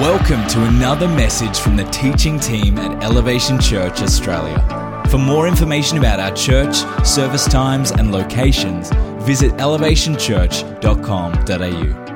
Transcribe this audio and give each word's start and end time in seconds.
Welcome 0.00 0.48
to 0.48 0.64
another 0.64 1.06
message 1.06 1.58
from 1.58 1.76
the 1.76 1.84
teaching 1.90 2.40
team 2.40 2.78
at 2.78 3.04
Elevation 3.04 3.60
Church 3.60 4.00
Australia. 4.00 4.58
For 5.10 5.18
more 5.18 5.46
information 5.46 5.98
about 5.98 6.18
our 6.18 6.34
church, 6.34 6.74
service 7.06 7.44
times, 7.44 7.90
and 7.90 8.10
locations, 8.10 8.88
visit 9.26 9.52
elevationchurch.com.au. 9.58 12.09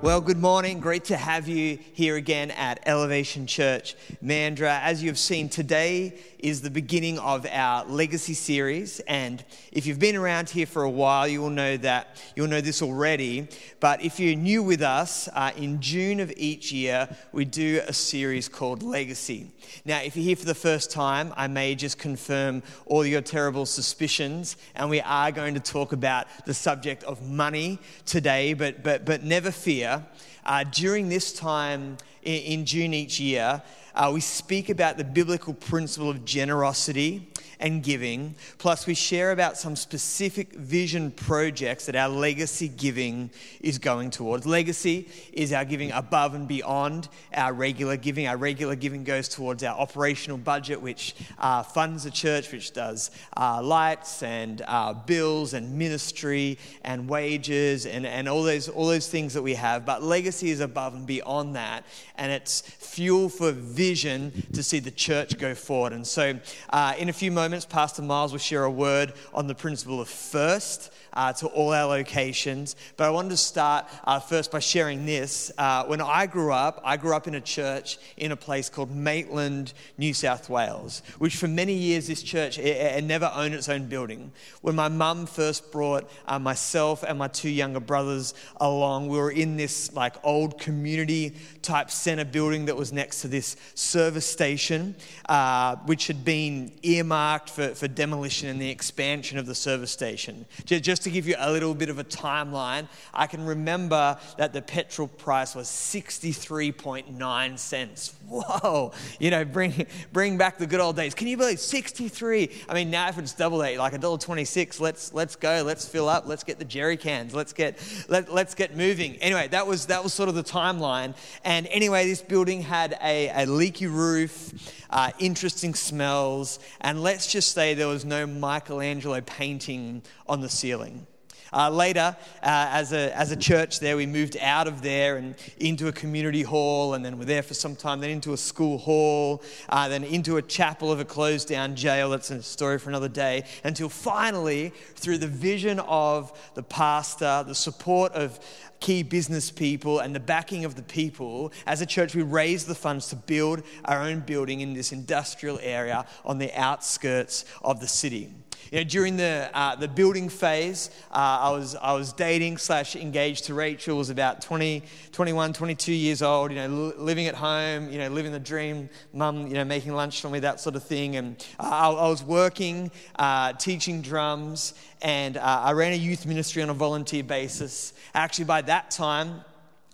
Well, 0.00 0.20
good 0.20 0.38
morning. 0.38 0.78
Great 0.78 1.06
to 1.06 1.16
have 1.16 1.48
you 1.48 1.76
here 1.92 2.14
again 2.14 2.52
at 2.52 2.78
Elevation 2.86 3.48
Church 3.48 3.96
Mandurah. 4.22 4.80
As 4.80 5.02
you 5.02 5.10
have 5.10 5.18
seen, 5.18 5.48
today 5.48 6.16
is 6.38 6.62
the 6.62 6.70
beginning 6.70 7.18
of 7.18 7.44
our 7.50 7.84
legacy 7.84 8.34
series. 8.34 9.00
And 9.00 9.44
if 9.72 9.86
you've 9.86 9.98
been 9.98 10.14
around 10.14 10.50
here 10.50 10.66
for 10.66 10.84
a 10.84 10.90
while, 10.90 11.26
you 11.26 11.40
will 11.40 11.50
know 11.50 11.76
that 11.78 12.16
you'll 12.36 12.46
know 12.46 12.60
this 12.60 12.80
already. 12.80 13.48
But 13.80 14.00
if 14.04 14.20
you're 14.20 14.36
new 14.36 14.62
with 14.62 14.82
us, 14.82 15.28
uh, 15.34 15.50
in 15.56 15.80
June 15.80 16.20
of 16.20 16.32
each 16.36 16.70
year, 16.70 17.08
we 17.32 17.44
do 17.44 17.82
a 17.88 17.92
series 17.92 18.48
called 18.48 18.84
Legacy. 18.84 19.50
Now, 19.84 20.00
if 20.00 20.14
you're 20.14 20.24
here 20.24 20.36
for 20.36 20.44
the 20.44 20.54
first 20.54 20.92
time, 20.92 21.34
I 21.36 21.48
may 21.48 21.74
just 21.74 21.98
confirm 21.98 22.62
all 22.86 23.04
your 23.04 23.20
terrible 23.20 23.66
suspicions, 23.66 24.56
and 24.76 24.88
we 24.88 25.00
are 25.00 25.32
going 25.32 25.54
to 25.54 25.60
talk 25.60 25.92
about 25.92 26.28
the 26.46 26.54
subject 26.54 27.02
of 27.02 27.20
money 27.28 27.80
today. 28.06 28.54
But 28.54 28.84
but 28.84 29.04
but 29.04 29.24
never 29.24 29.50
fear. 29.50 29.87
Yeah. 29.88 30.02
Uh, 30.48 30.64
during 30.64 31.10
this 31.10 31.34
time 31.34 31.98
in, 32.22 32.40
in 32.40 32.64
June 32.64 32.94
each 32.94 33.20
year, 33.20 33.60
uh, 33.94 34.10
we 34.14 34.20
speak 34.20 34.70
about 34.70 34.96
the 34.96 35.04
biblical 35.04 35.52
principle 35.52 36.08
of 36.08 36.24
generosity 36.24 37.28
and 37.60 37.82
giving. 37.82 38.34
Plus, 38.58 38.86
we 38.86 38.94
share 38.94 39.32
about 39.32 39.56
some 39.56 39.74
specific 39.74 40.52
vision 40.52 41.10
projects 41.10 41.86
that 41.86 41.96
our 41.96 42.08
legacy 42.08 42.68
giving 42.68 43.30
is 43.60 43.78
going 43.78 44.10
towards. 44.10 44.46
Legacy 44.46 45.08
is 45.32 45.52
our 45.52 45.64
giving 45.64 45.90
above 45.92 46.34
and 46.34 46.46
beyond 46.46 47.08
our 47.34 47.52
regular 47.52 47.96
giving. 47.96 48.28
Our 48.28 48.36
regular 48.36 48.76
giving 48.76 49.04
goes 49.04 49.28
towards 49.28 49.64
our 49.64 49.76
operational 49.76 50.38
budget, 50.38 50.80
which 50.80 51.16
uh, 51.38 51.62
funds 51.62 52.04
the 52.04 52.10
church, 52.10 52.52
which 52.52 52.72
does 52.72 53.10
uh, 53.36 53.60
lights 53.62 54.22
and 54.22 54.62
uh, 54.66 54.92
bills 54.92 55.54
and 55.54 55.76
ministry 55.76 56.58
and 56.84 57.08
wages 57.08 57.86
and, 57.86 58.06
and 58.06 58.28
all, 58.28 58.42
those, 58.42 58.68
all 58.68 58.86
those 58.86 59.08
things 59.08 59.34
that 59.34 59.42
we 59.42 59.54
have. 59.54 59.84
But 59.84 60.02
legacy 60.02 60.37
is 60.42 60.60
above 60.60 60.94
and 60.94 61.06
beyond 61.06 61.56
that, 61.56 61.84
and 62.16 62.32
it's 62.32 62.60
fuel 62.60 63.28
for 63.28 63.52
vision 63.52 64.46
to 64.52 64.62
see 64.62 64.78
the 64.78 64.90
church 64.90 65.38
go 65.38 65.54
forward. 65.54 65.92
And 65.92 66.06
so, 66.06 66.38
uh, 66.70 66.94
in 66.98 67.08
a 67.08 67.12
few 67.12 67.30
moments, 67.32 67.48
moments, 67.48 67.64
Pastor 67.64 68.02
Miles 68.02 68.30
will 68.30 68.38
share 68.38 68.64
a 68.64 68.70
word 68.70 69.14
on 69.32 69.46
the 69.46 69.54
principle 69.54 70.02
of 70.02 70.08
first 70.08 70.92
uh, 71.14 71.32
to 71.32 71.46
all 71.48 71.72
our 71.72 71.86
locations. 71.86 72.76
But 72.96 73.06
I 73.06 73.10
wanted 73.10 73.30
to 73.30 73.36
start 73.36 73.86
uh, 74.04 74.20
first 74.20 74.52
by 74.52 74.60
sharing 74.60 75.06
this. 75.06 75.50
Uh, 75.58 75.84
when 75.86 76.00
I 76.00 76.26
grew 76.26 76.52
up, 76.52 76.80
I 76.84 76.96
grew 76.96 77.14
up 77.14 77.26
in 77.26 77.34
a 77.34 77.40
church 77.40 77.98
in 78.16 78.32
a 78.32 78.36
place 78.36 78.68
called 78.68 78.94
Maitland, 78.94 79.72
New 79.96 80.14
South 80.14 80.48
Wales, 80.48 81.02
which 81.18 81.36
for 81.36 81.48
many 81.48 81.72
years 81.72 82.06
this 82.06 82.22
church 82.22 82.58
it, 82.58 82.76
it 82.76 83.04
never 83.04 83.30
owned 83.34 83.54
its 83.54 83.68
own 83.68 83.86
building. 83.86 84.30
When 84.60 84.74
my 84.74 84.88
mum 84.88 85.26
first 85.26 85.72
brought 85.72 86.08
uh, 86.26 86.38
myself 86.38 87.02
and 87.02 87.18
my 87.18 87.28
two 87.28 87.50
younger 87.50 87.80
brothers 87.80 88.34
along, 88.60 89.08
we 89.08 89.18
were 89.18 89.30
in 89.30 89.56
this 89.56 89.92
like 89.94 90.14
old 90.28 90.58
community 90.58 91.34
type 91.62 91.90
center 91.90 92.24
building 92.24 92.66
that 92.66 92.76
was 92.76 92.92
next 92.92 93.22
to 93.22 93.28
this 93.28 93.56
service 93.74 94.26
station, 94.26 94.94
uh, 95.26 95.76
which 95.86 96.06
had 96.06 96.22
been 96.22 96.70
earmarked 96.82 97.48
for, 97.48 97.74
for 97.74 97.88
demolition 97.88 98.50
and 98.50 98.60
the 98.60 98.68
expansion 98.68 99.38
of 99.38 99.46
the 99.46 99.54
service 99.54 99.90
station. 99.90 100.44
Just 100.66 101.02
to 101.04 101.10
give 101.10 101.26
you 101.26 101.34
a 101.38 101.50
little 101.50 101.74
bit 101.74 101.88
of 101.88 101.98
a 101.98 102.04
timeline, 102.04 102.86
I 103.14 103.26
can 103.26 103.46
remember 103.46 104.18
that 104.36 104.52
the 104.52 104.60
petrol 104.60 105.08
price 105.08 105.54
was 105.54 105.66
63.9 105.66 107.58
cents. 107.58 108.14
Whoa, 108.28 108.92
you 109.18 109.30
know, 109.30 109.46
bring, 109.46 109.86
bring 110.12 110.36
back 110.36 110.58
the 110.58 110.66
good 110.66 110.80
old 110.80 110.96
days. 110.96 111.14
Can 111.14 111.26
you 111.26 111.38
believe 111.38 111.58
63? 111.58 112.50
I 112.68 112.74
mean, 112.74 112.90
now 112.90 113.08
if 113.08 113.16
it's 113.16 113.32
double 113.32 113.64
eight, 113.64 113.78
like 113.78 113.94
a 113.94 113.98
dollar 113.98 114.18
26, 114.18 114.78
let's, 114.78 115.14
let's 115.14 115.36
go, 115.36 115.62
let's 115.64 115.88
fill 115.88 116.06
up, 116.06 116.26
let's 116.26 116.44
get 116.44 116.58
the 116.58 116.66
jerry 116.66 116.98
cans, 116.98 117.34
let's 117.34 117.54
get, 117.54 117.78
let, 118.08 118.30
let's 118.30 118.54
get 118.54 118.76
moving. 118.76 119.16
Anyway, 119.16 119.48
that 119.48 119.66
was, 119.66 119.86
that 119.86 120.04
was 120.04 120.07
sort 120.08 120.28
of 120.28 120.34
the 120.34 120.42
timeline. 120.42 121.14
And 121.44 121.66
anyway, 121.68 122.06
this 122.06 122.22
building 122.22 122.62
had 122.62 122.98
a, 123.02 123.28
a 123.28 123.46
leaky 123.46 123.86
roof, 123.86 124.52
uh, 124.90 125.10
interesting 125.18 125.74
smells, 125.74 126.58
and 126.80 127.02
let's 127.02 127.30
just 127.30 127.52
say 127.52 127.74
there 127.74 127.88
was 127.88 128.04
no 128.04 128.26
Michelangelo 128.26 129.20
painting 129.20 130.02
on 130.26 130.40
the 130.40 130.48
ceiling. 130.48 131.06
Uh, 131.52 131.70
later, 131.70 132.16
uh, 132.42 132.68
as, 132.70 132.92
a, 132.92 133.16
as 133.16 133.30
a 133.30 133.36
church 133.36 133.80
there, 133.80 133.96
we 133.96 134.06
moved 134.06 134.36
out 134.38 134.66
of 134.66 134.82
there 134.82 135.16
and 135.16 135.34
into 135.58 135.88
a 135.88 135.92
community 135.92 136.42
hall, 136.42 136.94
and 136.94 137.04
then 137.04 137.18
we're 137.18 137.24
there 137.24 137.42
for 137.42 137.54
some 137.54 137.74
time, 137.74 138.00
then 138.00 138.10
into 138.10 138.32
a 138.32 138.36
school 138.36 138.78
hall, 138.78 139.42
uh, 139.68 139.88
then 139.88 140.04
into 140.04 140.36
a 140.36 140.42
chapel 140.42 140.92
of 140.92 141.00
a 141.00 141.04
closed 141.04 141.48
down 141.48 141.74
jail. 141.74 142.10
That's 142.10 142.30
a 142.30 142.42
story 142.42 142.78
for 142.78 142.90
another 142.90 143.08
day. 143.08 143.44
Until 143.64 143.88
finally, 143.88 144.72
through 144.96 145.18
the 145.18 145.26
vision 145.26 145.80
of 145.80 146.32
the 146.54 146.62
pastor, 146.62 147.44
the 147.46 147.54
support 147.54 148.12
of 148.12 148.38
key 148.80 149.02
business 149.02 149.50
people, 149.50 149.98
and 149.98 150.14
the 150.14 150.20
backing 150.20 150.64
of 150.64 150.76
the 150.76 150.82
people, 150.82 151.52
as 151.66 151.80
a 151.80 151.86
church, 151.86 152.14
we 152.14 152.22
raised 152.22 152.68
the 152.68 152.74
funds 152.74 153.08
to 153.08 153.16
build 153.16 153.62
our 153.84 154.02
own 154.02 154.20
building 154.20 154.60
in 154.60 154.72
this 154.72 154.92
industrial 154.92 155.58
area 155.62 156.06
on 156.24 156.38
the 156.38 156.52
outskirts 156.54 157.44
of 157.62 157.80
the 157.80 157.88
city. 157.88 158.32
You 158.70 158.78
know, 158.78 158.84
during 158.84 159.16
the, 159.16 159.50
uh, 159.54 159.76
the 159.76 159.88
building 159.88 160.28
phase, 160.28 160.90
uh, 161.10 161.14
I, 161.14 161.50
was, 161.50 161.74
I 161.74 161.94
was 161.94 162.12
dating 162.12 162.58
slash 162.58 162.96
engaged 162.96 163.44
to 163.44 163.54
Rachel, 163.54 163.96
was 163.96 164.10
about 164.10 164.42
20, 164.42 164.82
21, 165.10 165.54
22 165.54 165.92
years 165.92 166.20
old, 166.20 166.50
you 166.50 166.58
know, 166.58 166.92
living 166.98 167.26
at 167.28 167.34
home, 167.34 167.90
you 167.90 167.98
know, 167.98 168.08
living 168.08 168.32
the 168.32 168.38
dream, 168.38 168.90
mum, 169.14 169.46
you 169.46 169.54
know, 169.54 169.64
making 169.64 169.94
lunch 169.94 170.20
for 170.20 170.28
me, 170.28 170.40
that 170.40 170.60
sort 170.60 170.76
of 170.76 170.82
thing. 170.82 171.16
And 171.16 171.42
I, 171.58 171.88
I, 171.88 172.08
was 172.08 172.22
working, 172.22 172.90
uh, 173.16 173.54
teaching 173.54 174.02
drums, 174.02 174.74
and 175.00 175.38
uh, 175.38 175.40
I 175.64 175.72
ran 175.72 175.92
a 175.92 175.96
youth 175.96 176.26
ministry 176.26 176.62
on 176.62 176.68
a 176.68 176.74
volunteer 176.74 177.22
basis. 177.22 177.94
Actually, 178.12 178.44
by 178.44 178.60
that 178.62 178.90
time, 178.90 179.44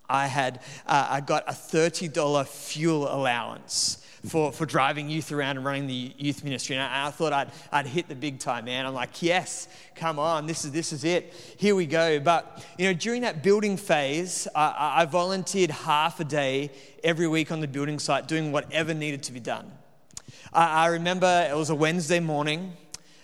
I 0.09 0.27
had 0.27 0.61
uh, 0.87 1.07
I 1.11 1.21
got 1.21 1.45
a 1.47 1.53
$30 1.53 2.47
fuel 2.47 3.07
allowance 3.09 4.04
for, 4.27 4.53
for 4.53 4.67
driving 4.67 5.11
youth 5.11 5.33
around 5.33 5.57
and 5.57 5.67
running 5.67 5.87
the 5.87 6.13
youth 6.17 6.45
ministry. 6.45 6.77
And 6.77 6.85
I, 6.85 7.09
I, 7.09 7.11
thought 7.11 7.33
I'd, 7.33 7.51
I'd 7.71 7.87
hit 7.87 8.09
the 8.09 8.15
big 8.15 8.39
time, 8.39 8.65
man. 8.65 8.87
I'm 8.87 8.95
like, 8.95 9.23
yes, 9.23 9.69
come 9.95 10.19
on, 10.19 10.47
this 10.47 10.65
is, 10.65 10.73
this 10.73 10.93
is 10.93 11.05
it. 11.05 11.33
Here 11.57 11.75
we 11.75 11.87
go. 11.87 12.21
But, 12.21 12.65
you 12.79 12.87
know, 12.87 12.95
during 12.95 13.23
that 13.23 13.43
building 13.43 13.77
phase, 13.77 14.49
I, 14.55 14.95
I 14.97 15.05
volunteered 15.05 15.71
half 15.71 16.21
a 16.21 16.25
day 16.25 16.71
every 17.03 17.29
week 17.29 17.53
on 17.53 17.61
the 17.61 17.69
building 17.69 17.99
site 17.99 18.27
doing 18.27 18.53
whatever 18.53 18.95
needed 18.95 19.23
to 19.25 19.33
be 19.33 19.41
done. 19.41 19.71
I, 20.53 20.85
I 20.85 20.87
remember 20.87 21.47
it 21.51 21.57
was 21.57 21.71
a 21.71 21.75
Wednesday 21.75 22.21
morning. 22.21 22.75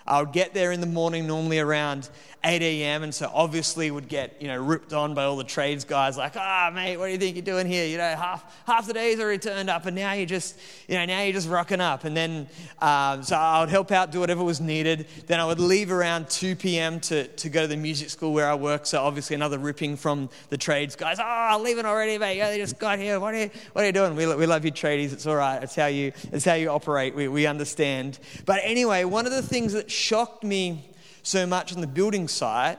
I 0.07 0.21
would 0.21 0.33
get 0.33 0.55
there 0.55 0.73
in 0.73 0.81
the 0.81 0.87
morning, 0.87 1.27
normally 1.27 1.61
around 1.61 2.11
8 2.43 2.63
a.m. 2.63 3.03
And 3.03 3.15
so 3.15 3.31
obviously 3.33 3.91
would 3.91 4.09
get, 4.09 4.41
you 4.41 4.49
know, 4.49 4.57
ripped 4.57 4.93
on 4.93 5.13
by 5.13 5.25
all 5.25 5.37
the 5.37 5.45
trades 5.45 5.85
guys 5.85 6.17
like, 6.17 6.33
ah, 6.37 6.69
oh, 6.69 6.75
mate, 6.75 6.97
what 6.97 7.07
do 7.07 7.13
you 7.13 7.19
think 7.19 7.37
you're 7.37 7.45
doing 7.45 7.67
here? 7.67 7.87
You 7.87 7.99
know, 7.99 8.17
half, 8.17 8.65
half 8.67 8.87
the 8.87 8.95
days 8.95 9.21
already 9.21 9.39
turned 9.39 9.69
up 9.69 9.85
and 9.85 9.95
now 9.95 10.13
you're 10.13 10.25
just, 10.25 10.59
you 10.89 10.95
know, 10.97 11.05
now 11.05 11.23
you're 11.23 11.35
just 11.35 11.49
rocking 11.49 11.81
up. 11.81 12.05
And 12.05 12.17
then, 12.17 12.49
um, 12.81 13.23
so 13.23 13.37
I 13.37 13.61
would 13.61 13.69
help 13.69 13.93
out, 13.93 14.11
do 14.11 14.21
whatever 14.21 14.43
was 14.43 14.61
needed. 14.61 15.07
Then 15.27 15.39
I 15.39 15.45
would 15.45 15.61
leave 15.61 15.93
around 15.93 16.31
2 16.31 16.57
p.m. 16.57 16.99
to, 17.01 17.27
to 17.29 17.49
go 17.51 17.63
to 17.63 17.67
the 17.67 17.77
music 17.77 18.09
school 18.09 18.33
where 18.33 18.49
I 18.49 18.55
work. 18.55 18.87
So 18.87 19.03
obviously 19.03 19.37
another 19.37 19.59
ripping 19.59 19.97
from 19.97 20.31
the 20.49 20.57
trades 20.57 20.97
guys. 20.97 21.19
Oh, 21.23 21.61
leaving 21.63 21.85
already, 21.85 22.17
mate. 22.17 22.39
Yeah, 22.39 22.51
they 22.51 22.59
just 22.59 22.79
got 22.79 22.99
here. 22.99 23.21
What 23.21 23.35
are 23.35 23.39
you, 23.39 23.51
what 23.75 23.83
are 23.83 23.87
you 23.87 23.93
doing? 23.93 24.17
We, 24.17 24.27
we 24.35 24.47
love 24.47 24.65
you 24.65 24.73
tradies. 24.73 25.13
It's 25.13 25.27
all 25.27 25.37
right. 25.37 25.63
It's 25.63 25.75
how 25.75 25.87
you, 25.87 26.13
it's 26.33 26.47
how 26.47 26.55
you 26.55 26.71
operate. 26.71 27.15
We, 27.15 27.29
we 27.29 27.47
understand. 27.47 28.19
But 28.47 28.61
anyway, 28.63 29.05
one 29.05 29.27
of 29.27 29.33
the 29.33 29.43
things 29.43 29.75
that 29.75 29.91
shocked 29.91 30.43
me 30.43 30.90
so 31.23 31.47
much 31.47 31.75
on 31.75 31.81
the 31.81 31.87
building 31.87 32.29
site 32.29 32.79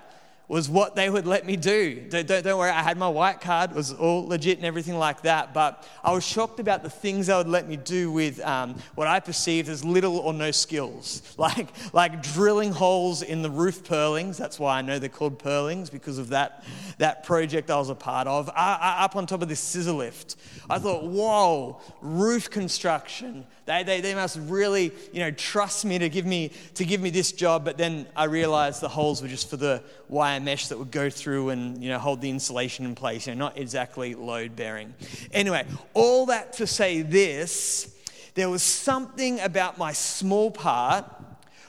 was 0.52 0.70
what 0.70 0.98
they 0.98 1.10
would 1.10 1.26
let 1.26 1.46
me 1.46 1.56
do. 1.56 1.96
Don't, 2.10 2.28
don't, 2.28 2.44
don't, 2.44 2.60
worry, 2.60 2.72
I 2.72 2.84
had 2.84 2.98
my 2.98 3.08
white 3.08 3.40
card, 3.40 3.72
it 3.72 3.76
was 3.78 3.94
all 3.94 4.28
legit 4.28 4.58
and 4.58 4.66
everything 4.66 4.98
like 4.98 5.22
that. 5.22 5.54
But 5.54 5.88
I 6.04 6.12
was 6.12 6.28
shocked 6.28 6.60
about 6.60 6.84
the 6.84 6.90
things 6.90 7.28
they 7.28 7.34
would 7.34 7.48
let 7.48 7.70
me 7.70 7.78
do 7.78 8.12
with 8.12 8.42
um, 8.42 8.76
what 8.96 9.08
I 9.08 9.22
perceived 9.22 9.70
as 9.70 9.86
little 9.86 10.18
or 10.18 10.34
no 10.34 10.52
skills, 10.52 11.22
like, 11.38 11.70
like 11.94 12.22
drilling 12.22 12.74
holes 12.74 13.22
in 13.22 13.44
the 13.44 13.50
roof 13.50 13.86
purlins. 13.86 14.36
That's 14.36 14.60
why 14.60 14.80
I 14.80 14.82
know 14.82 15.00
they're 15.00 15.08
called 15.08 15.40
purlins 15.40 15.90
because 15.90 16.18
of 16.18 16.28
that, 16.30 16.66
that 16.98 17.24
project 17.24 17.72
I 17.72 17.78
was 17.78 17.90
a 17.90 17.96
part 17.96 18.28
of. 18.28 18.50
I, 18.50 18.98
I, 19.00 19.06
up 19.06 19.16
on 19.16 19.28
top 19.28 19.42
of 19.42 19.48
this 19.48 19.62
scissor 19.62 19.94
lift, 19.94 20.36
I 20.70 20.80
thought, 20.80 21.06
whoa, 21.06 21.80
roof 22.02 22.50
construction. 22.50 23.46
They, 23.72 23.84
they, 23.84 24.02
they 24.02 24.16
must 24.16 24.38
really, 24.38 24.92
you 25.14 25.22
know, 25.22 25.32
trust 25.32 25.86
me 25.86 25.98
to 25.98 26.10
give 26.10 26.26
me 26.26 26.52
to 26.76 26.84
give 26.84 27.00
me 27.00 27.10
this 27.10 27.32
job. 27.32 27.64
But 27.64 27.78
then 27.78 28.06
I 28.18 28.26
realized 28.26 28.82
the 28.82 28.90
holes 28.90 29.22
were 29.22 29.30
just 29.30 29.50
for 29.50 29.56
the 29.56 29.82
wire 30.10 30.42
mesh 30.42 30.68
that 30.68 30.78
would 30.78 30.92
go 30.92 31.10
through 31.10 31.52
and 31.52 31.82
you 31.82 31.88
know 31.88 31.98
hold 31.98 32.20
the 32.20 32.30
insulation 32.30 32.84
in 32.84 32.96
place. 32.96 33.28
You 33.28 33.34
know, 33.34 33.46
not 33.46 33.58
exactly 33.58 34.14
load 34.14 34.58
bearing. 34.58 34.94
Anyway, 35.32 35.66
all 35.94 36.26
that 36.26 36.52
to 36.54 36.68
say 36.68 37.02
this, 37.02 37.96
there 38.34 38.50
was 38.50 38.62
something 38.62 39.40
about 39.40 39.78
my 39.78 39.94
small 39.94 40.52
part 40.52 41.06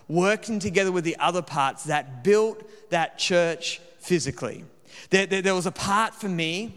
working 0.08 0.58
together 0.58 0.90
with 0.90 1.04
the 1.04 1.16
other 1.20 1.40
parts 1.40 1.84
that 1.84 2.25
built 2.25 2.69
that 2.90 3.16
church 3.16 3.81
physically. 4.00 4.64
There, 5.10 5.26
there, 5.26 5.43
there 5.43 5.54
was 5.54 5.66
a 5.66 5.72
part 5.72 6.16
for 6.16 6.28
me 6.28 6.75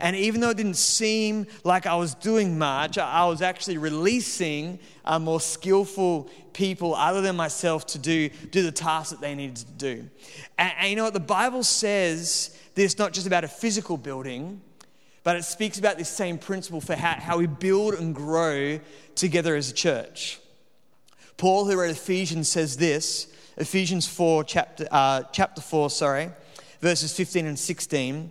And 0.00 0.16
even 0.16 0.40
though 0.40 0.50
it 0.50 0.56
didn't 0.56 0.76
seem 0.78 1.46
like 1.62 1.86
I 1.86 1.94
was 1.94 2.14
doing 2.14 2.58
much, 2.58 2.96
I 2.96 3.26
was 3.26 3.42
actually 3.42 3.78
releasing 3.78 4.78
uh, 5.04 5.18
more 5.18 5.40
skillful 5.40 6.30
people 6.52 6.94
other 6.94 7.20
than 7.20 7.36
myself 7.36 7.86
to 7.88 7.98
do, 7.98 8.30
do 8.50 8.62
the 8.62 8.72
tasks 8.72 9.10
that 9.10 9.20
they 9.20 9.34
needed 9.34 9.56
to 9.56 9.72
do. 9.72 10.10
And, 10.58 10.72
and 10.78 10.90
you 10.90 10.96
know 10.96 11.04
what? 11.04 11.12
The 11.12 11.20
Bible 11.20 11.62
says 11.62 12.56
this 12.74 12.98
not 12.98 13.12
just 13.12 13.26
about 13.26 13.44
a 13.44 13.48
physical 13.48 13.96
building, 13.96 14.60
but 15.22 15.36
it 15.36 15.44
speaks 15.44 15.78
about 15.78 15.98
this 15.98 16.08
same 16.08 16.38
principle 16.38 16.80
for 16.80 16.96
how, 16.96 17.14
how 17.14 17.38
we 17.38 17.46
build 17.46 17.94
and 17.94 18.14
grow 18.14 18.80
together 19.14 19.54
as 19.54 19.70
a 19.70 19.74
church. 19.74 20.38
Paul, 21.36 21.66
who 21.66 21.78
wrote 21.78 21.90
Ephesians, 21.90 22.48
says 22.48 22.76
this 22.76 23.32
Ephesians 23.56 24.06
4, 24.08 24.44
chapter, 24.44 24.88
uh, 24.90 25.24
chapter 25.32 25.60
4, 25.60 25.90
sorry, 25.90 26.30
verses 26.80 27.14
15 27.14 27.46
and 27.46 27.58
16. 27.58 28.30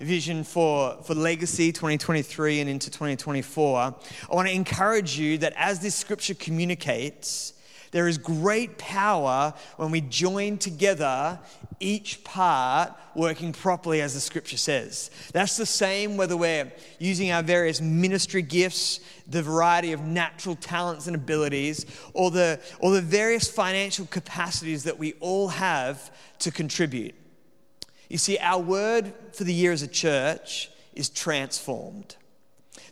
vision 0.00 0.44
for, 0.44 0.96
for 1.02 1.14
Legacy 1.14 1.72
2023 1.72 2.60
and 2.60 2.70
into 2.70 2.90
2024, 2.90 3.80
I 3.80 4.34
want 4.34 4.48
to 4.48 4.54
encourage 4.54 5.18
you 5.18 5.38
that 5.38 5.52
as 5.56 5.80
this 5.80 5.94
scripture 5.94 6.34
communicates, 6.34 7.54
there 7.94 8.08
is 8.08 8.18
great 8.18 8.76
power 8.76 9.54
when 9.76 9.92
we 9.92 10.00
join 10.00 10.58
together, 10.58 11.38
each 11.78 12.24
part 12.24 12.92
working 13.14 13.52
properly 13.52 14.02
as 14.02 14.14
the 14.14 14.20
scripture 14.20 14.56
says. 14.56 15.12
That's 15.32 15.56
the 15.56 15.64
same 15.64 16.16
whether 16.16 16.36
we're 16.36 16.72
using 16.98 17.30
our 17.30 17.44
various 17.44 17.80
ministry 17.80 18.42
gifts, 18.42 18.98
the 19.28 19.44
variety 19.44 19.92
of 19.92 20.00
natural 20.00 20.56
talents 20.56 21.06
and 21.06 21.14
abilities, 21.14 21.86
or 22.14 22.32
the, 22.32 22.60
or 22.80 22.90
the 22.90 23.00
various 23.00 23.48
financial 23.48 24.06
capacities 24.06 24.82
that 24.82 24.98
we 24.98 25.12
all 25.20 25.46
have 25.46 26.10
to 26.40 26.50
contribute. 26.50 27.14
You 28.08 28.18
see, 28.18 28.38
our 28.38 28.60
word 28.60 29.12
for 29.32 29.44
the 29.44 29.54
year 29.54 29.72
as 29.72 29.82
a 29.82 29.88
church 29.88 30.70
is 30.94 31.08
transformed 31.08 32.16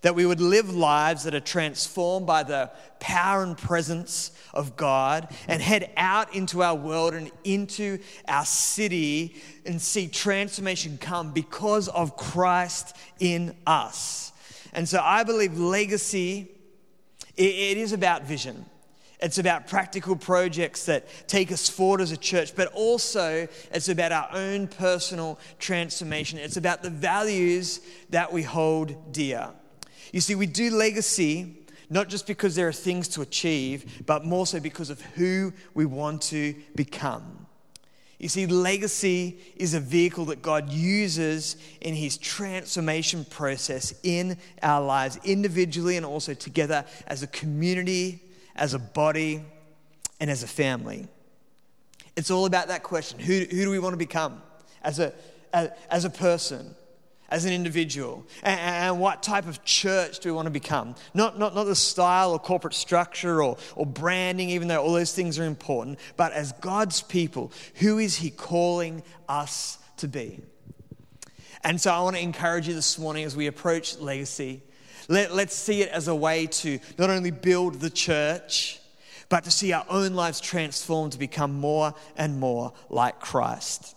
that 0.02 0.14
we 0.14 0.26
would 0.26 0.40
live 0.40 0.74
lives 0.74 1.24
that 1.24 1.34
are 1.34 1.40
transformed 1.40 2.26
by 2.26 2.42
the 2.42 2.70
power 3.00 3.42
and 3.42 3.56
presence 3.56 4.32
of 4.52 4.76
God 4.76 5.28
and 5.48 5.62
head 5.62 5.90
out 5.96 6.34
into 6.34 6.62
our 6.62 6.74
world 6.74 7.14
and 7.14 7.30
into 7.44 7.98
our 8.28 8.44
city 8.44 9.36
and 9.64 9.80
see 9.80 10.08
transformation 10.08 10.98
come 11.00 11.32
because 11.32 11.88
of 11.88 12.16
Christ 12.16 12.96
in 13.20 13.56
us. 13.66 14.32
And 14.72 14.88
so 14.88 15.00
I 15.02 15.22
believe 15.22 15.58
legacy, 15.58 16.50
it 17.36 17.78
is 17.78 17.92
about 17.92 18.24
vision. 18.24 18.66
It's 19.22 19.38
about 19.38 19.68
practical 19.68 20.16
projects 20.16 20.86
that 20.86 21.06
take 21.28 21.52
us 21.52 21.68
forward 21.68 22.00
as 22.00 22.10
a 22.10 22.16
church, 22.16 22.56
but 22.56 22.68
also 22.74 23.46
it's 23.72 23.88
about 23.88 24.10
our 24.10 24.28
own 24.32 24.66
personal 24.66 25.38
transformation. 25.60 26.40
It's 26.40 26.56
about 26.56 26.82
the 26.82 26.90
values 26.90 27.80
that 28.10 28.32
we 28.32 28.42
hold 28.42 29.12
dear. 29.12 29.50
You 30.12 30.20
see, 30.20 30.34
we 30.34 30.46
do 30.46 30.70
legacy 30.70 31.56
not 31.88 32.08
just 32.08 32.26
because 32.26 32.54
there 32.54 32.66
are 32.66 32.72
things 32.72 33.06
to 33.06 33.20
achieve, 33.20 34.02
but 34.06 34.24
more 34.24 34.46
so 34.46 34.58
because 34.58 34.88
of 34.88 35.00
who 35.00 35.52
we 35.74 35.84
want 35.84 36.22
to 36.22 36.54
become. 36.74 37.46
You 38.18 38.28
see, 38.28 38.46
legacy 38.46 39.38
is 39.56 39.74
a 39.74 39.80
vehicle 39.80 40.24
that 40.26 40.40
God 40.40 40.70
uses 40.70 41.56
in 41.80 41.94
His 41.94 42.16
transformation 42.16 43.26
process 43.26 43.92
in 44.02 44.38
our 44.62 44.80
lives, 44.80 45.18
individually 45.22 45.96
and 45.96 46.06
also 46.06 46.32
together 46.32 46.86
as 47.06 47.22
a 47.22 47.26
community, 47.26 48.22
as 48.54 48.74
a 48.74 48.78
body, 48.78 49.44
and 50.20 50.30
as 50.30 50.42
a 50.44 50.46
family. 50.46 51.08
It's 52.16 52.30
all 52.30 52.46
about 52.46 52.68
that 52.68 52.82
question 52.84 53.18
who, 53.18 53.40
who 53.40 53.64
do 53.64 53.70
we 53.70 53.78
want 53.80 53.94
to 53.94 53.98
become 53.98 54.40
as 54.82 54.98
a, 55.00 55.12
as, 55.52 55.70
as 55.90 56.04
a 56.04 56.10
person? 56.10 56.74
as 57.28 57.46
an 57.46 57.52
individual 57.54 58.26
and, 58.42 58.60
and, 58.60 59.00
what 59.00 59.22
type 59.22 59.46
of 59.48 59.64
church 59.64 60.18
do 60.18 60.28
we 60.28 60.36
want 60.36 60.44
to 60.44 60.50
become. 60.50 60.94
Not, 61.14 61.38
not, 61.38 61.54
not 61.54 61.64
the 61.64 61.74
style 61.74 62.32
or 62.32 62.38
corporate 62.38 62.74
structure 62.74 63.42
or, 63.42 63.56
or 63.74 63.86
branding, 63.86 64.50
even 64.50 64.68
though 64.68 64.82
all 64.82 64.92
those 64.92 65.14
things 65.14 65.38
are 65.38 65.44
important, 65.44 65.98
but 66.18 66.32
as 66.32 66.52
God's 66.52 67.00
people, 67.00 67.50
who 67.76 67.96
is 67.96 68.16
He 68.16 68.28
calling 68.28 69.02
us 69.30 69.78
to 69.96 70.08
be? 70.08 70.42
And 71.64 71.80
so 71.80 71.90
I 71.90 72.02
want 72.02 72.16
to 72.16 72.22
encourage 72.22 72.68
you 72.68 72.74
this 72.74 72.98
morning 72.98 73.24
as 73.24 73.34
we 73.34 73.46
approach 73.46 73.96
legacy. 73.96 74.60
Let, 75.08 75.34
let's 75.34 75.54
see 75.54 75.82
it 75.82 75.90
as 75.90 76.08
a 76.08 76.14
way 76.14 76.46
to 76.46 76.78
not 76.98 77.10
only 77.10 77.30
build 77.30 77.80
the 77.80 77.90
church, 77.90 78.80
but 79.28 79.44
to 79.44 79.50
see 79.50 79.72
our 79.72 79.86
own 79.88 80.14
lives 80.14 80.40
transformed 80.40 81.12
to 81.12 81.18
become 81.18 81.58
more 81.58 81.94
and 82.16 82.38
more 82.38 82.72
like 82.90 83.18
Christ. 83.20 83.96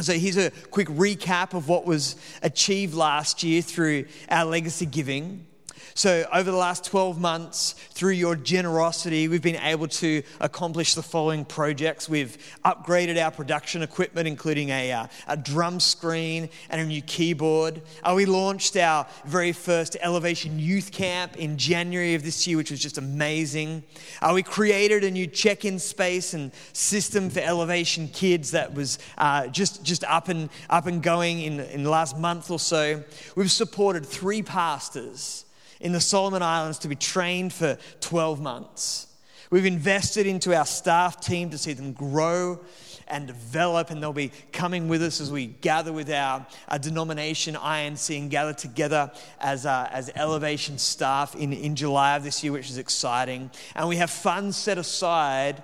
So, 0.00 0.12
here's 0.12 0.36
a 0.36 0.50
quick 0.70 0.88
recap 0.88 1.54
of 1.54 1.68
what 1.68 1.86
was 1.86 2.16
achieved 2.42 2.94
last 2.94 3.42
year 3.42 3.62
through 3.62 4.06
our 4.28 4.44
legacy 4.44 4.86
giving. 4.86 5.46
So, 5.94 6.24
over 6.32 6.50
the 6.50 6.56
last 6.56 6.84
12 6.84 7.20
months, 7.20 7.72
through 7.90 8.12
your 8.12 8.36
generosity, 8.36 9.28
we've 9.28 9.42
been 9.42 9.56
able 9.56 9.88
to 9.88 10.22
accomplish 10.40 10.94
the 10.94 11.02
following 11.02 11.44
projects. 11.44 12.08
We've 12.08 12.38
upgraded 12.64 13.22
our 13.22 13.30
production 13.30 13.82
equipment, 13.82 14.28
including 14.28 14.70
a, 14.70 14.92
uh, 14.92 15.06
a 15.26 15.36
drum 15.36 15.80
screen 15.80 16.48
and 16.70 16.80
a 16.80 16.86
new 16.86 17.02
keyboard. 17.02 17.82
Uh, 18.02 18.14
we 18.16 18.24
launched 18.24 18.76
our 18.76 19.06
very 19.24 19.52
first 19.52 19.96
Elevation 20.00 20.58
Youth 20.58 20.92
Camp 20.92 21.36
in 21.36 21.58
January 21.58 22.14
of 22.14 22.22
this 22.22 22.46
year, 22.46 22.56
which 22.56 22.70
was 22.70 22.80
just 22.80 22.98
amazing. 22.98 23.82
Uh, 24.22 24.32
we 24.34 24.42
created 24.42 25.04
a 25.04 25.10
new 25.10 25.26
check 25.26 25.64
in 25.64 25.78
space 25.78 26.34
and 26.34 26.52
system 26.72 27.30
for 27.30 27.40
Elevation 27.40 28.08
Kids 28.08 28.52
that 28.52 28.72
was 28.74 28.98
uh, 29.18 29.48
just, 29.48 29.84
just 29.84 30.04
up, 30.04 30.28
and, 30.28 30.50
up 30.68 30.86
and 30.86 31.02
going 31.02 31.40
in, 31.42 31.60
in 31.60 31.82
the 31.82 31.90
last 31.90 32.16
month 32.16 32.50
or 32.50 32.58
so. 32.58 33.02
We've 33.34 33.50
supported 33.50 34.06
three 34.06 34.42
pastors 34.42 35.44
in 35.80 35.92
the 35.92 36.00
Solomon 36.00 36.42
Islands 36.42 36.78
to 36.80 36.88
be 36.88 36.96
trained 36.96 37.52
for 37.52 37.78
12 38.00 38.40
months. 38.40 39.06
We've 39.50 39.66
invested 39.66 40.26
into 40.26 40.54
our 40.54 40.66
staff 40.66 41.20
team 41.20 41.50
to 41.50 41.58
see 41.58 41.72
them 41.72 41.92
grow 41.92 42.60
and 43.08 43.26
develop, 43.26 43.90
and 43.90 44.00
they'll 44.00 44.12
be 44.12 44.30
coming 44.52 44.86
with 44.86 45.02
us 45.02 45.20
as 45.20 45.32
we 45.32 45.46
gather 45.46 45.92
with 45.92 46.08
our, 46.10 46.46
our 46.68 46.78
denomination, 46.78 47.56
INC, 47.56 48.16
and 48.16 48.30
gather 48.30 48.52
together 48.52 49.10
as, 49.40 49.66
uh, 49.66 49.88
as 49.90 50.10
elevation 50.14 50.78
staff 50.78 51.34
in, 51.34 51.52
in 51.52 51.74
July 51.74 52.16
of 52.16 52.22
this 52.22 52.44
year, 52.44 52.52
which 52.52 52.70
is 52.70 52.78
exciting. 52.78 53.50
And 53.74 53.88
we 53.88 53.96
have 53.96 54.10
funds 54.10 54.56
set 54.56 54.78
aside 54.78 55.62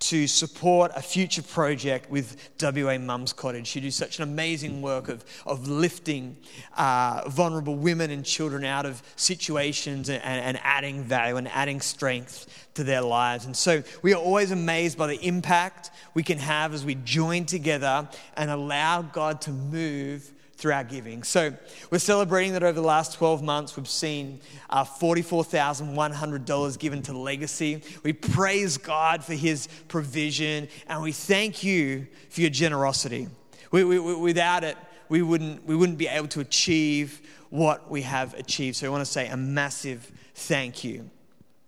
to 0.00 0.26
support 0.26 0.90
a 0.94 1.00
future 1.00 1.42
project 1.42 2.10
with 2.10 2.50
WA 2.60 2.98
Mums 2.98 3.32
Cottage, 3.32 3.72
who 3.72 3.80
do 3.80 3.90
such 3.90 4.18
an 4.18 4.24
amazing 4.24 4.82
work 4.82 5.08
of, 5.08 5.24
of 5.46 5.68
lifting 5.68 6.36
uh, 6.76 7.22
vulnerable 7.28 7.76
women 7.76 8.10
and 8.10 8.24
children 8.24 8.64
out 8.64 8.86
of 8.86 9.02
situations 9.16 10.10
and, 10.10 10.22
and 10.22 10.58
adding 10.62 11.02
value 11.04 11.36
and 11.36 11.48
adding 11.48 11.80
strength 11.80 12.68
to 12.74 12.84
their 12.84 13.02
lives. 13.02 13.46
And 13.46 13.56
so 13.56 13.82
we 14.02 14.12
are 14.12 14.20
always 14.20 14.50
amazed 14.50 14.98
by 14.98 15.06
the 15.06 15.20
impact 15.26 15.90
we 16.12 16.22
can 16.22 16.38
have 16.38 16.74
as 16.74 16.84
we 16.84 16.96
join 16.96 17.46
together 17.46 18.08
and 18.36 18.50
allow 18.50 19.02
God 19.02 19.40
to 19.42 19.50
move 19.50 20.32
through 20.56 20.72
our 20.72 20.84
giving. 20.84 21.22
So 21.22 21.52
we're 21.90 21.98
celebrating 21.98 22.52
that 22.54 22.62
over 22.62 22.80
the 22.80 22.86
last 22.86 23.14
12 23.14 23.42
months, 23.42 23.76
we've 23.76 23.88
seen 23.88 24.40
uh, 24.70 24.84
$44,100 24.84 26.78
given 26.78 27.02
to 27.02 27.16
Legacy. 27.16 27.82
We 28.02 28.12
praise 28.12 28.76
God 28.76 29.24
for 29.24 29.34
his 29.34 29.68
provision 29.88 30.68
and 30.88 31.02
we 31.02 31.12
thank 31.12 31.62
you 31.64 32.06
for 32.30 32.40
your 32.40 32.50
generosity. 32.50 33.28
We, 33.70 33.84
we, 33.84 33.98
without 33.98 34.64
it, 34.64 34.76
we 35.08 35.22
wouldn't, 35.22 35.66
we 35.66 35.76
wouldn't 35.76 35.98
be 35.98 36.08
able 36.08 36.28
to 36.28 36.40
achieve 36.40 37.20
what 37.50 37.90
we 37.90 38.02
have 38.02 38.34
achieved. 38.34 38.76
So 38.76 38.86
I 38.86 38.90
want 38.90 39.04
to 39.04 39.10
say 39.10 39.28
a 39.28 39.36
massive 39.36 40.10
thank 40.34 40.84
you. 40.84 41.10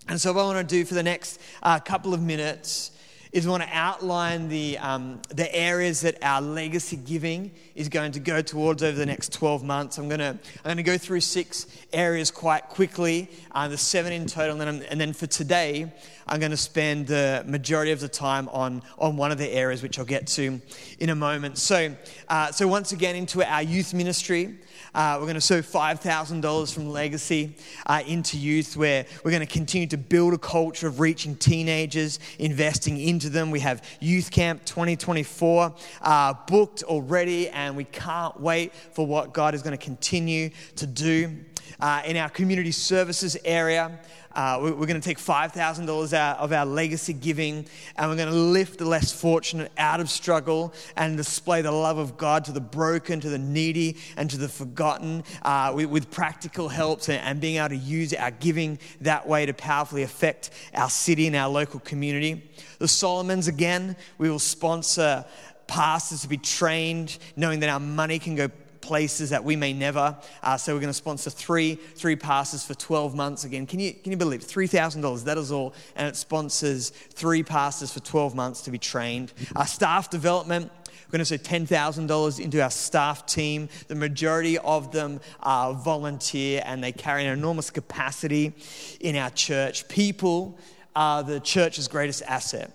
And 0.09 0.21
so, 0.21 0.33
what 0.33 0.43
I 0.43 0.45
want 0.45 0.69
to 0.69 0.75
do 0.75 0.85
for 0.85 0.95
the 0.95 1.03
next 1.03 1.41
uh, 1.63 1.81
couple 1.81 2.15
of 2.15 2.23
minutes 2.23 2.93
is 3.37 3.45
we 3.45 3.51
want 3.51 3.63
to 3.63 3.69
outline 3.71 4.49
the, 4.49 4.79
um, 4.79 5.21
the 5.29 5.55
areas 5.55 6.01
that 6.01 6.17
our 6.23 6.41
legacy 6.41 6.97
giving 6.97 7.51
is 7.75 7.87
going 7.87 8.11
to 8.11 8.19
go 8.19 8.41
towards 8.41 8.83
over 8.83 8.97
the 8.97 9.05
next 9.05 9.31
12 9.35 9.63
months. 9.63 9.99
I'm 9.99 10.09
going 10.09 10.21
to, 10.21 10.29
I'm 10.31 10.65
going 10.65 10.79
to 10.79 10.83
go 10.83 10.97
through 10.97 11.21
six 11.21 11.67
areas 11.93 12.31
quite 12.31 12.71
quickly, 12.71 13.31
uh, 13.53 13.69
there's 13.69 13.83
seven 13.83 14.15
in 14.15 14.25
total, 14.25 14.59
and 14.59 14.81
then, 14.81 14.89
and 14.89 14.99
then 14.99 15.13
for 15.13 15.27
today, 15.27 15.93
I'm 16.27 16.41
going 16.41 16.51
to 16.51 16.57
spend 16.57 17.09
the 17.09 17.45
majority 17.47 17.93
of 17.93 18.01
the 18.01 18.09
time 18.09 18.49
on, 18.49 18.83
on 18.99 19.19
one 19.19 19.31
of 19.31 19.37
the 19.37 19.51
areas, 19.51 19.83
which 19.83 19.99
I'll 19.99 20.07
get 20.07 20.27
to 20.29 20.59
in 20.99 21.11
a 21.11 21.15
moment. 21.15 21.59
So, 21.59 21.95
uh, 22.31 22.53
so 22.53 22.67
once 22.67 22.93
again, 22.93 23.17
into 23.17 23.45
our 23.45 23.63
youth 23.63 23.93
ministry. 23.93 24.57
Uh, 24.97 25.19
we're 25.19 25.27
going 25.27 25.35
to 25.35 25.43
sow 25.43 25.61
$5,000 25.61 26.73
from 26.73 26.89
Legacy 26.89 27.55
uh, 27.87 28.03
into 28.07 28.39
youth, 28.39 28.79
where 28.79 29.05
we're 29.23 29.31
going 29.31 29.47
to 29.47 29.53
continue 29.53 29.87
to 29.87 29.99
build 29.99 30.33
a 30.33 30.39
culture 30.39 30.87
of 30.87 31.01
reaching 31.01 31.37
teenagers, 31.37 32.19
investing 32.39 32.99
into 32.99 33.26
them. 33.31 33.51
We 33.51 33.61
have 33.61 33.85
Youth 34.01 34.31
Camp 34.31 34.65
2024 34.65 35.75
uh, 36.03 36.35
booked 36.47 36.83
already, 36.83 37.49
and 37.49 37.77
we 37.77 37.85
can't 37.85 38.39
wait 38.41 38.75
for 38.75 39.07
what 39.07 39.33
God 39.33 39.55
is 39.55 39.63
going 39.63 39.77
to 39.77 39.85
continue 39.85 40.51
to 40.77 40.87
do. 40.87 41.37
Uh, 41.81 42.03
in 42.05 42.17
our 42.17 42.29
community 42.29 42.73
services 42.73 43.37
area, 43.45 43.99
uh, 44.37 44.59
we're 44.61 44.73
going 44.73 45.01
to 45.01 45.01
take 45.01 45.19
$5,000 45.19 46.13
out 46.13 46.39
of 46.39 46.53
our 46.53 46.67
legacy 46.67 47.15
giving 47.15 47.67
and 47.97 48.11
we're 48.11 48.17
going 48.17 48.29
to 48.29 48.35
lift 48.35 48.79
the 48.79 48.85
less 48.85 49.11
fortunate 49.11 49.73
out 49.79 49.99
of 49.99 50.11
struggle 50.11 50.75
and 50.97 51.17
display 51.17 51.63
the 51.63 51.73
love 51.73 51.97
of 51.97 52.19
God 52.19 52.45
to 52.45 52.53
the 52.53 52.61
broken, 52.61 53.19
to 53.21 53.31
the 53.31 53.39
needy, 53.39 53.97
and 54.19 54.29
to 54.29 54.37
the 54.37 54.49
forgotten 54.49 55.25
uh, 55.43 55.73
with, 55.75 56.11
practical 56.11 56.69
helps 56.69 57.09
and 57.09 57.41
being 57.41 57.57
able 57.57 57.71
to 57.71 57.77
use 57.77 58.13
our 58.13 58.31
giving 58.31 58.79
that 59.01 59.27
way 59.27 59.47
to 59.47 59.55
powerfully 59.55 60.03
affect 60.03 60.51
our 60.75 60.91
city 60.91 61.27
and 61.27 61.35
our 61.35 61.49
local 61.49 61.81
community. 61.81 62.51
The 62.79 62.89
Solomons, 62.89 63.49
again, 63.49 63.97
we 64.19 64.29
will 64.29 64.39
sponsor 64.39 65.25
pastors 65.67 66.23
to 66.23 66.29
be 66.29 66.37
trained, 66.37 67.19
knowing 67.37 67.61
that 67.61 67.71
our 67.71 67.81
money 67.81 68.19
can 68.19 68.35
go 68.35 68.51
places 68.87 69.31
that 69.31 69.43
we 69.43 69.57
may 69.57 69.73
never. 69.73 70.17
Uh, 70.45 70.57
so 70.57 70.73
we're 70.73 70.81
going 70.81 70.89
to 70.89 70.95
sponsor 70.95 71.29
three 71.29 71.75
three 71.75 72.15
passes 72.15 72.65
for 72.65 72.75
12 72.75 73.17
months 73.17 73.45
again. 73.45 73.67
Can 73.67 73.81
you 73.81 73.93
can 73.93 74.13
you 74.13 74.17
believe 74.17 74.43
$3,000? 74.43 75.25
That 75.25 75.39
is 75.39 75.51
all, 75.51 75.75
and 75.97 76.07
it 76.07 76.15
sponsors 76.15 76.91
three 76.91 77.43
passes 77.43 77.93
for 77.93 78.01
12 78.01 78.37
months 78.37 78.63
to 78.63 78.71
be 78.71 78.79
trained. 78.79 79.33
Our 79.57 79.67
staff 79.67 80.09
development. 80.09 80.71
We're 81.07 81.19
going 81.19 81.25
to 81.25 81.25
say 81.25 81.39
$10,000 81.39 82.41
into 82.41 82.61
our 82.61 82.71
staff 82.71 83.27
team. 83.27 83.69
The 83.87 83.95
majority 83.95 84.59
of 84.59 84.91
them 84.91 85.21
are 85.41 85.73
volunteer 85.73 86.63
and 86.67 86.83
they 86.83 86.91
carry 86.91 87.25
an 87.25 87.33
enormous 87.33 87.71
capacity 87.71 88.53
in 88.99 89.15
our 89.15 89.31
church. 89.31 89.87
People 89.87 90.59
are 90.97 91.23
the 91.23 91.39
church's 91.39 91.87
greatest 91.87 92.23
asset 92.23 92.73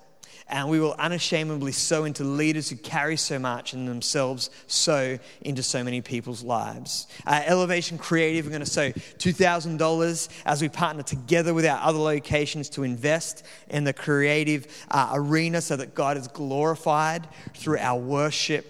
and 0.51 0.69
we 0.69 0.79
will 0.79 0.95
unashamedly 0.99 1.71
sow 1.71 2.03
into 2.03 2.23
leaders 2.23 2.69
who 2.69 2.75
carry 2.75 3.15
so 3.15 3.39
much 3.39 3.73
and 3.73 3.87
themselves 3.87 4.49
sow 4.67 5.17
into 5.41 5.63
so 5.63 5.83
many 5.83 6.01
people's 6.01 6.43
lives. 6.43 7.07
Uh, 7.25 7.41
Elevation 7.45 7.97
Creative, 7.97 8.45
we're 8.45 8.51
going 8.51 8.59
to 8.59 8.69
sow 8.69 8.91
$2,000 8.91 10.29
as 10.45 10.61
we 10.61 10.69
partner 10.69 11.03
together 11.03 11.53
with 11.53 11.65
our 11.65 11.79
other 11.81 11.99
locations 11.99 12.69
to 12.69 12.83
invest 12.83 13.45
in 13.69 13.85
the 13.85 13.93
creative 13.93 14.67
uh, 14.91 15.11
arena 15.13 15.61
so 15.61 15.77
that 15.77 15.95
God 15.95 16.17
is 16.17 16.27
glorified 16.27 17.27
through 17.55 17.77
our 17.77 17.99
worship. 17.99 18.67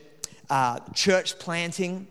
Uh, 0.49 0.79
church 0.93 1.39
planting. 1.39 2.07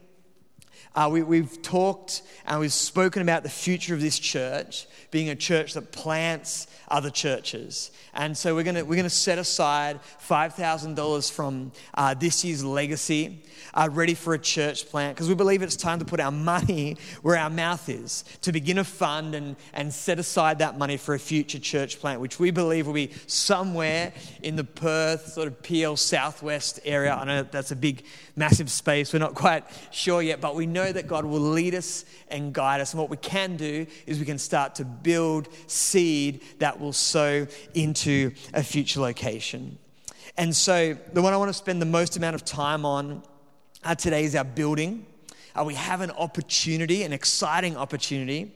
Uh, 0.94 1.08
we, 1.10 1.38
have 1.38 1.62
talked 1.62 2.22
and 2.46 2.58
we've 2.58 2.72
spoken 2.72 3.22
about 3.22 3.44
the 3.44 3.48
future 3.48 3.94
of 3.94 4.00
this 4.00 4.18
church 4.18 4.88
being 5.10 5.28
a 5.28 5.36
church 5.36 5.74
that 5.74 5.92
plants 5.92 6.66
other 6.88 7.10
churches. 7.10 7.92
And 8.12 8.36
so 8.36 8.54
we're 8.54 8.64
going 8.64 8.86
we're 8.88 8.96
gonna 8.96 9.08
set 9.08 9.38
aside 9.38 10.00
$5,000 10.28 11.30
from 11.30 11.72
uh, 11.94 12.14
this 12.14 12.44
year's 12.44 12.64
legacy, 12.64 13.42
uh, 13.74 13.88
ready 13.90 14.14
for 14.14 14.34
a 14.34 14.38
church 14.38 14.88
plant, 14.88 15.16
because 15.16 15.28
we 15.28 15.34
believe 15.34 15.62
it's 15.62 15.76
time 15.76 16.00
to 16.00 16.04
put 16.04 16.18
our 16.18 16.32
money 16.32 16.96
where 17.22 17.36
our 17.36 17.50
mouth 17.50 17.88
is, 17.88 18.24
to 18.42 18.52
begin 18.52 18.78
a 18.78 18.84
fund 18.84 19.34
and, 19.34 19.56
and 19.72 19.92
set 19.92 20.18
aside 20.18 20.58
that 20.58 20.76
money 20.78 20.96
for 20.96 21.14
a 21.14 21.18
future 21.18 21.58
church 21.58 22.00
plant, 22.00 22.20
which 22.20 22.40
we 22.40 22.50
believe 22.50 22.86
will 22.86 22.94
be 22.94 23.10
somewhere 23.26 24.12
in 24.42 24.56
the 24.56 24.64
Perth, 24.64 25.28
sort 25.28 25.46
of 25.46 25.62
Peel 25.62 25.96
Southwest 25.96 26.80
area. 26.84 27.14
I 27.14 27.24
know 27.24 27.42
that's 27.44 27.70
a 27.70 27.76
big, 27.76 28.04
massive 28.34 28.70
space. 28.70 29.12
We're 29.12 29.20
not 29.20 29.34
quite 29.34 29.64
sure 29.92 30.22
yet, 30.22 30.40
but 30.40 30.56
we 30.56 30.66
know 30.66 30.79
that 30.86 31.06
God 31.06 31.24
will 31.24 31.40
lead 31.40 31.74
us 31.74 32.04
and 32.28 32.52
guide 32.52 32.80
us. 32.80 32.92
And 32.92 33.00
what 33.00 33.10
we 33.10 33.16
can 33.16 33.56
do 33.56 33.86
is 34.06 34.18
we 34.18 34.24
can 34.24 34.38
start 34.38 34.74
to 34.76 34.84
build 34.84 35.48
seed 35.66 36.42
that 36.58 36.80
will 36.80 36.92
sow 36.92 37.46
into 37.74 38.32
a 38.54 38.62
future 38.62 39.00
location. 39.00 39.78
And 40.36 40.54
so, 40.54 40.96
the 41.12 41.22
one 41.22 41.32
I 41.32 41.36
want 41.36 41.50
to 41.50 41.54
spend 41.54 41.82
the 41.82 41.86
most 41.86 42.16
amount 42.16 42.34
of 42.34 42.44
time 42.44 42.84
on 42.84 43.22
uh, 43.84 43.94
today 43.94 44.24
is 44.24 44.34
our 44.34 44.44
building. 44.44 45.06
Uh, 45.54 45.64
we 45.64 45.74
have 45.74 46.00
an 46.00 46.10
opportunity, 46.12 47.02
an 47.02 47.12
exciting 47.12 47.76
opportunity 47.76 48.52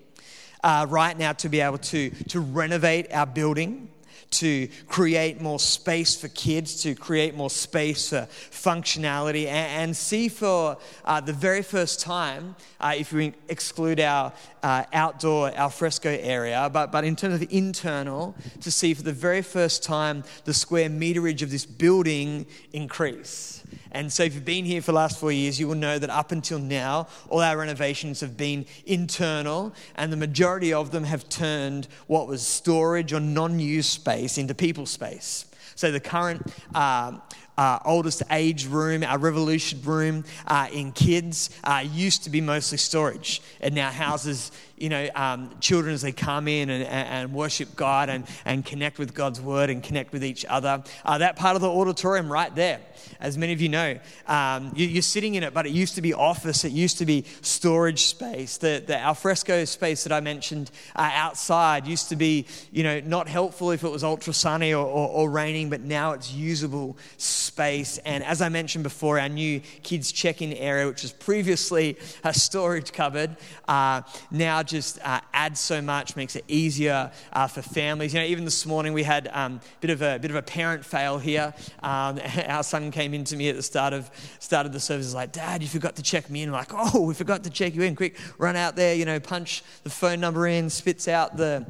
uh, 0.63 0.87
right 0.89 1.19
now 1.19 1.33
to 1.33 1.49
be 1.49 1.61
able 1.61 1.79
to, 1.79 2.11
to 2.29 2.41
renovate 2.41 3.13
our 3.13 3.27
building 3.27 3.91
to 4.31 4.69
create 4.89 5.41
more 5.41 5.59
space 5.59 6.17
for 6.17 6.29
kids, 6.29 6.83
to 6.83 6.95
create 6.95 7.35
more 7.35 7.51
space 7.51 8.11
for 8.11 8.29
functionality, 8.51 9.47
and, 9.47 9.83
and 9.83 9.97
see 9.97 10.29
for 10.29 10.77
uh, 11.05 11.21
the 11.21 11.33
very 11.33 11.63
first 11.63 12.01
time, 12.01 12.57
uh, 12.81 12.95
if 12.97 13.13
we 13.13 13.33
exclude 13.49 14.01
our 14.01 14.33
uh, 14.63 14.85
outdoor 14.93 15.51
alfresco 15.51 16.11
area, 16.21 16.69
but, 16.73 16.91
but 16.91 17.05
in 17.05 17.17
terms 17.17 17.35
of 17.35 17.53
internal, 17.53 18.35
to 18.61 18.71
see 18.71 18.95
for 18.95 19.03
the 19.03 19.13
very 19.13 19.43
first 19.43 19.83
time 19.83 20.25
the 20.45 20.55
square 20.55 20.89
meterage 20.89 21.43
of 21.43 21.51
this 21.51 21.67
building 21.67 22.47
increase. 22.73 23.63
And 23.95 24.13
so, 24.13 24.25
if 24.25 24.35
you've 24.35 24.45
been 24.45 24.65
here 24.65 24.83
for 24.83 24.91
the 24.91 24.97
last 24.97 25.21
four 25.21 25.31
years, 25.31 25.61
you 25.61 25.69
will 25.69 25.77
know 25.77 26.01
that 26.01 26.11
up 26.11 26.33
until 26.33 26.59
now, 26.59 27.07
all 27.29 27.41
our 27.41 27.57
renovations 27.57 28.21
have 28.21 28.37
been 28.37 28.67
internal, 28.87 29.73
and 29.95 30.13
the 30.13 30.17
majority 30.17 30.73
of 30.73 30.91
them 30.91 31.05
have 31.05 31.29
turned 31.29 31.87
what 32.09 32.27
was 32.27 32.45
storage 32.45 33.13
or 33.13 33.21
non 33.21 33.61
use 33.61 33.87
space 33.87 34.37
into 34.37 34.53
people 34.53 34.85
space. 34.85 35.47
So, 35.77 35.93
the 35.93 36.01
current 36.01 36.43
uh, 36.75 37.19
uh, 37.57 37.79
oldest 37.85 38.25
age 38.33 38.67
room, 38.67 39.05
our 39.05 39.19
revolution 39.19 39.81
room 39.83 40.25
uh, 40.49 40.67
in 40.73 40.91
kids, 40.91 41.51
uh, 41.63 41.85
used 41.89 42.25
to 42.25 42.31
be 42.31 42.41
mostly 42.41 42.79
storage. 42.79 43.43
It 43.61 43.73
now 43.73 43.91
houses 43.91 44.51
you 44.77 44.89
know, 44.89 45.09
um, 45.15 45.51
children 45.61 45.95
as 45.95 46.03
they 46.03 46.13
come 46.13 46.49
in 46.49 46.69
and, 46.71 46.85
and, 46.85 47.33
worship 47.33 47.77
God 47.77 48.09
and, 48.09 48.27
and 48.45 48.65
connect 48.65 48.99
with 48.99 49.15
God's 49.15 49.41
word 49.41 49.71
and 49.71 49.83
connect 49.83 50.13
with 50.13 50.25
each 50.25 50.45
other. 50.45 50.83
Uh, 51.05 51.19
that 51.19 51.37
part 51.37 51.55
of 51.55 51.63
the 51.63 51.71
auditorium 51.71 52.31
right 52.31 52.55
there, 52.55 52.81
as 53.21 53.39
many 53.39 53.53
of 53.53 53.61
you 53.61 53.69
know, 53.69 53.99
um, 54.27 54.73
you, 54.75 54.99
are 54.99 55.03
sitting 55.03 55.37
in 55.37 55.43
it, 55.43 55.55
but 55.55 55.67
it 55.67 55.73
used 55.73 55.95
to 55.95 56.03
be 56.03 56.13
office, 56.13 56.65
it 56.65 56.73
used 56.73 56.99
to 56.99 57.07
be 57.07 57.25
storage 57.41 58.07
space. 58.07 58.57
The, 58.57 58.83
the 58.85 58.99
alfresco 58.99 59.65
space 59.65 60.05
that 60.05 60.13
I 60.13 60.21
mentioned 60.21 60.71
uh, 60.97 61.11
outside 61.15 61.87
used 61.87 62.09
to 62.09 62.17
be, 62.17 62.47
you 62.73 62.83
know, 62.83 63.01
not 63.01 63.29
helpful 63.29 63.71
if 63.71 63.85
it 63.85 63.91
was 63.91 64.03
ultra 64.03 64.33
sunny 64.33 64.75
or, 64.75 64.85
or, 64.85 65.09
or 65.09 65.31
raining, 65.31 65.71
but 65.71 65.81
now 65.83 66.13
it's 66.13 66.33
usable 66.33 66.97
space. 67.17 67.99
And 67.99 68.25
as 68.25 68.43
I 68.43 68.49
mentioned 68.49 68.85
before, 68.85 69.21
our 69.21 69.29
new 69.29 69.61
kids 69.83 70.11
check-in 70.11 70.53
area, 70.55 70.87
which 70.89 71.03
was 71.03 71.13
previously 71.13 71.97
a 72.25 72.35
storage 72.35 72.93
cupboard, 72.93 73.37
uh, 73.69 74.03
now 74.31 74.64
just 74.67 74.99
uh, 75.03 75.21
adds 75.33 75.61
so 75.61 75.81
much, 75.81 76.17
makes 76.17 76.37
it 76.37 76.45
easier 76.49 77.11
uh, 77.33 77.47
for 77.47 77.63
families. 77.63 78.15
You 78.15 78.21
know, 78.21 78.27
even 78.27 78.45
this 78.45 78.67
morning 78.67 78.93
we 78.93 79.03
had 79.03 79.27
a 79.27 79.41
um, 79.41 79.61
bit 79.81 79.91
of 79.91 80.03
a 80.03 80.19
bit 80.19 80.31
of 80.31 80.37
a 80.37 80.43
parent 80.43 80.85
fail 80.85 81.19
here. 81.19 81.55
Um, 81.83 82.21
our 82.47 82.63
son 82.63 82.91
came 82.91 83.15
in 83.15 83.25
to 83.25 83.37
me 83.37 83.49
at 83.49 83.57
the 83.57 83.63
start 83.63 83.93
of 83.93 84.11
start 84.39 84.67
of 84.67 84.73
the 84.73 84.81
service, 84.81 85.15
like, 85.15 85.33
"Dad, 85.33 85.63
you 85.63 85.69
forgot 85.69 85.97
to 85.97 86.03
check 86.03 86.31
me 86.31 86.43
in." 86.43 86.49
I'm 86.49 86.55
like, 86.55 86.73
"Oh, 86.73 87.03
we 87.03 87.15
forgot 87.15 87.45
to 87.45 87.51
check 87.51 87.75
you 87.75 87.83
in. 87.83 87.97
Quick, 87.97 88.17
run 88.39 88.57
out 88.57 88.77
there. 88.77 88.95
You 88.95 89.05
know, 89.05 89.21
punch 89.21 89.63
the 89.83 89.91
phone 89.91 90.21
number 90.21 90.47
in, 90.47 90.71
spits 90.71 91.09
out 91.09 91.37
the 91.37 91.67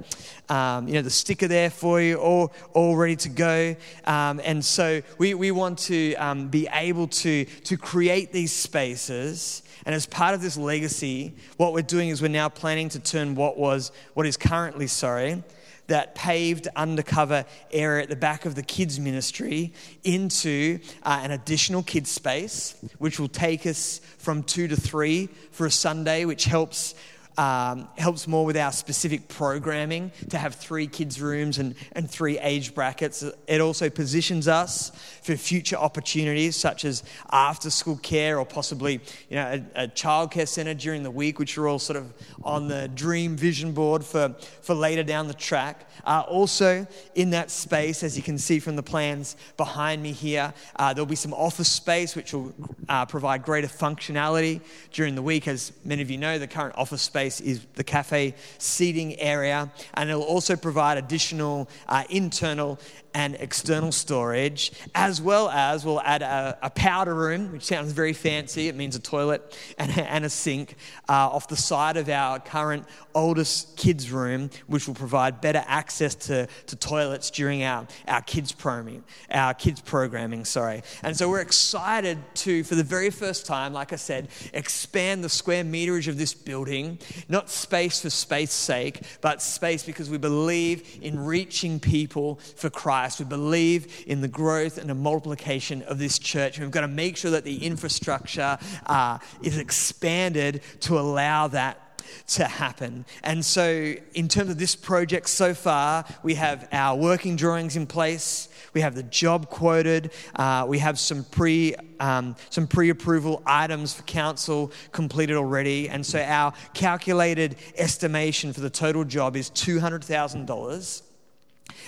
um, 0.49 0.89
you 0.89 0.95
know 0.95 1.03
the 1.03 1.11
sticker 1.11 1.49
there 1.49 1.71
for 1.71 2.01
you, 2.01 2.17
all 2.17 2.53
all 2.73 2.97
ready 2.97 3.17
to 3.17 3.29
go." 3.29 3.77
Um, 4.05 4.41
and 4.45 4.65
so 4.65 5.03
we 5.19 5.35
we 5.35 5.51
want 5.51 5.79
to 5.81 6.15
um, 6.17 6.49
be 6.49 6.69
able 6.73 7.09
to 7.09 7.45
to 7.45 7.77
create 7.77 8.33
these 8.33 8.53
spaces 8.53 9.63
and 9.87 9.95
as 9.95 10.07
part 10.07 10.35
of 10.35 10.41
this 10.41 10.57
legacy, 10.57 11.35
what 11.57 11.73
we're 11.73 11.83
doing 11.83 12.09
is 12.09 12.23
we're 12.23 12.29
now 12.29 12.49
planning 12.49 12.89
to 12.91 12.99
turn 12.99 13.35
what 13.35 13.59
was, 13.59 13.93
what 14.15 14.27
is 14.27 14.37
currently, 14.37 14.87
sorry, 14.87 15.43
that 15.89 16.15
paved 16.15 16.69
undercover 16.77 17.45
area 17.71 18.03
at 18.03 18.09
the 18.09 18.17
back 18.17 18.47
of 18.47 18.55
the 18.55 18.63
kids 18.63 18.99
ministry 18.99 19.73
into 20.03 20.79
uh, 21.03 21.21
an 21.23 21.31
additional 21.31 21.83
kids 21.83 22.11
space, 22.11 22.77
which 22.99 23.21
will 23.21 23.29
take 23.29 23.67
us 23.67 24.01
from 24.19 24.43
two 24.43 24.67
to 24.69 24.77
three 24.77 25.29
for 25.51 25.67
a 25.67 25.71
Sunday, 25.71 26.25
which 26.25 26.45
helps 26.47 26.95
um, 27.37 27.89
helps 27.97 28.27
more 28.27 28.45
with 28.45 28.57
our 28.57 28.73
specific 28.73 29.29
programming 29.29 30.13
to 30.31 30.39
have 30.39 30.55
three 30.55 30.87
kids' 30.87 31.21
rooms 31.21 31.59
and, 31.59 31.75
and 31.93 32.11
three 32.11 32.39
age 32.39 32.75
brackets. 32.75 33.25
It 33.47 33.61
also 33.61 33.91
positions 33.91 34.49
us 34.49 34.91
for 35.23 35.37
future 35.37 35.77
opportunities 35.77 36.57
such 36.57 36.85
as 36.85 37.03
after 37.31 37.71
school 37.71 37.97
care 37.97 38.39
or 38.39 38.47
possibly 38.47 39.01
you 39.29 39.37
know, 39.37 39.63
a, 39.75 39.85
a 39.85 39.89
childcare 39.89 40.47
centre 40.47 40.75
during 40.75 41.03
the 41.03 41.11
week, 41.11 41.39
which 41.39 41.59
are 41.59 41.67
all 41.67 41.79
sort 41.79 41.97
of 41.97 42.13
on 42.43 42.69
the 42.69 42.89
dream 42.89 43.37
vision 43.37 43.73
board 43.73 44.05
for, 44.05 44.35
for 44.63 44.75
later 44.75 45.03
down 45.03 45.27
the 45.29 45.35
track. 45.35 45.89
Uh, 46.05 46.23
also, 46.29 46.87
in 47.15 47.31
that 47.31 47.51
space, 47.51 48.03
as 48.03 48.17
you 48.17 48.23
can 48.23 48.39
see 48.39 48.59
from 48.59 48.77
the 48.77 48.83
plans 48.83 49.37
behind 49.57 50.03
me 50.03 50.13
here, 50.13 50.53
uh, 50.77 50.93
there'll 50.93 51.07
be 51.07 51.17
some 51.17 51.33
office 51.33 51.69
space 51.69 52.15
which 52.15 52.33
will 52.33 52.53
uh, 52.89 53.07
provide 53.07 53.43
greater 53.43 53.69
functionality 53.69 54.61
during 54.93 55.15
the 55.15 55.23
week. 55.23 55.49
As 55.49 55.73
many 55.85 56.03
of 56.03 56.11
you 56.11 56.19
know, 56.19 56.39
the 56.39 56.47
current 56.47 56.75
office 56.77 57.03
space 57.03 57.24
is 57.27 57.67
the 57.75 57.85
cafe 57.85 58.35
seating 58.59 59.19
area, 59.21 59.71
and 59.95 60.11
it'll 60.11 60.23
also 60.23 60.57
provide 60.57 60.99
additional 60.99 61.69
uh, 61.89 62.05
internal 62.11 62.79
and 63.15 63.37
external 63.37 63.93
storage, 63.93 64.73
as 64.95 65.23
well 65.23 65.49
as 65.49 65.85
we'll 65.85 66.01
add 66.01 66.23
a, 66.23 66.59
a, 66.63 66.71
powder 66.71 67.15
room, 67.15 67.53
which 67.53 67.63
sounds 67.63 67.93
very 67.93 68.13
fancy. 68.13 68.67
It 68.67 68.75
means 68.75 68.97
a 68.97 69.01
toilet 69.01 69.57
and, 69.79 69.97
and 69.97 70.25
a 70.25 70.29
sink 70.29 70.75
uh, 71.09 71.13
off 71.13 71.47
the 71.47 71.57
side 71.57 71.97
of 71.97 72.09
our 72.09 72.41
current 72.41 72.85
oldest 73.15 73.77
kids' 73.77 74.11
room, 74.11 74.51
which 74.67 74.89
will 74.89 74.97
provide 74.97 75.41
better 75.41 75.63
access 75.67 76.17
to, 76.17 76.49
to 76.67 76.77
toilets 76.77 77.31
during 77.31 77.63
our, 77.63 77.87
our 78.09 78.21
kids 78.23 78.51
programming, 78.51 79.05
our 79.31 79.55
kids 79.55 79.81
programming, 79.81 80.45
sorry. 80.45 80.83
And 81.05 81.17
so 81.17 81.31
we're 81.31 81.41
excited 81.41 82.19
to, 82.35 82.65
for 82.65 82.75
the 82.75 82.83
very 82.83 83.11
first 83.11 83.47
time, 83.47 83.73
like 83.73 83.93
I 83.93 83.97
said, 83.97 84.29
expand 84.53 85.23
the 85.23 85.29
square 85.29 85.63
meterage 85.63 86.09
of 86.09 86.19
this 86.19 86.35
building, 86.35 86.99
not 87.29 87.49
space 87.49 88.01
for 88.01 88.11
space's 88.11 88.55
sake, 88.55 89.03
but 89.21 89.41
space 89.41 89.85
because 89.85 90.11
we 90.11 90.19
believe 90.19 90.99
in 91.01 91.25
reaching 91.25 91.79
people 91.79 92.41
for 92.57 92.71
Christ 92.71 93.04
Christ. 93.05 93.19
We 93.19 93.27
believe 93.27 94.05
in 94.07 94.23
the 94.23 94.29
growth 94.29 94.79
and 94.79 94.89
the 94.89 94.95
multiplication 94.95 95.83
of 95.83 95.99
this 95.99 96.19
church. 96.19 96.59
We've 96.59 96.71
got 96.71 96.81
to 96.81 96.89
make 96.89 97.19
sure 97.19 97.33
that 97.33 97.45
the 97.45 97.63
infrastructure 97.63 98.57
uh, 98.87 99.19
is 99.43 99.59
expanded 99.59 100.63
to 100.81 100.99
allow 100.99 101.49
that 101.49 102.01
to 102.29 102.45
happen. 102.45 103.05
And 103.23 103.45
so, 103.45 103.95
in 104.15 104.29
terms 104.29 104.49
of 104.49 104.59
this 104.59 104.75
project 104.75 105.29
so 105.29 105.53
far, 105.53 106.07
we 106.23 106.35
have 106.37 106.67
our 106.73 106.97
working 106.97 107.37
drawings 107.37 107.77
in 107.77 107.87
place. 107.87 108.49
We 108.73 108.81
have 108.81 108.95
the 108.95 109.03
job 109.03 109.51
quoted. 109.51 110.11
Uh, 110.35 110.65
we 110.67 110.79
have 110.79 110.99
some 110.99 111.25
pre 111.25 111.75
um, 112.01 112.37
some 112.49 112.67
pre-approval 112.67 113.43
items 113.45 113.93
for 113.93 114.03
council 114.05 114.73
completed 114.93 115.37
already. 115.37 115.91
And 115.91 116.07
so, 116.07 116.21
our 116.21 116.55
calculated 116.73 117.57
estimation 117.77 118.55
for 118.55 118.63
the 118.63 118.71
total 118.71 119.05
job 119.05 119.37
is 119.37 119.51
two 119.51 119.79
hundred 119.79 120.05
thousand 120.05 120.47
dollars. 120.47 121.03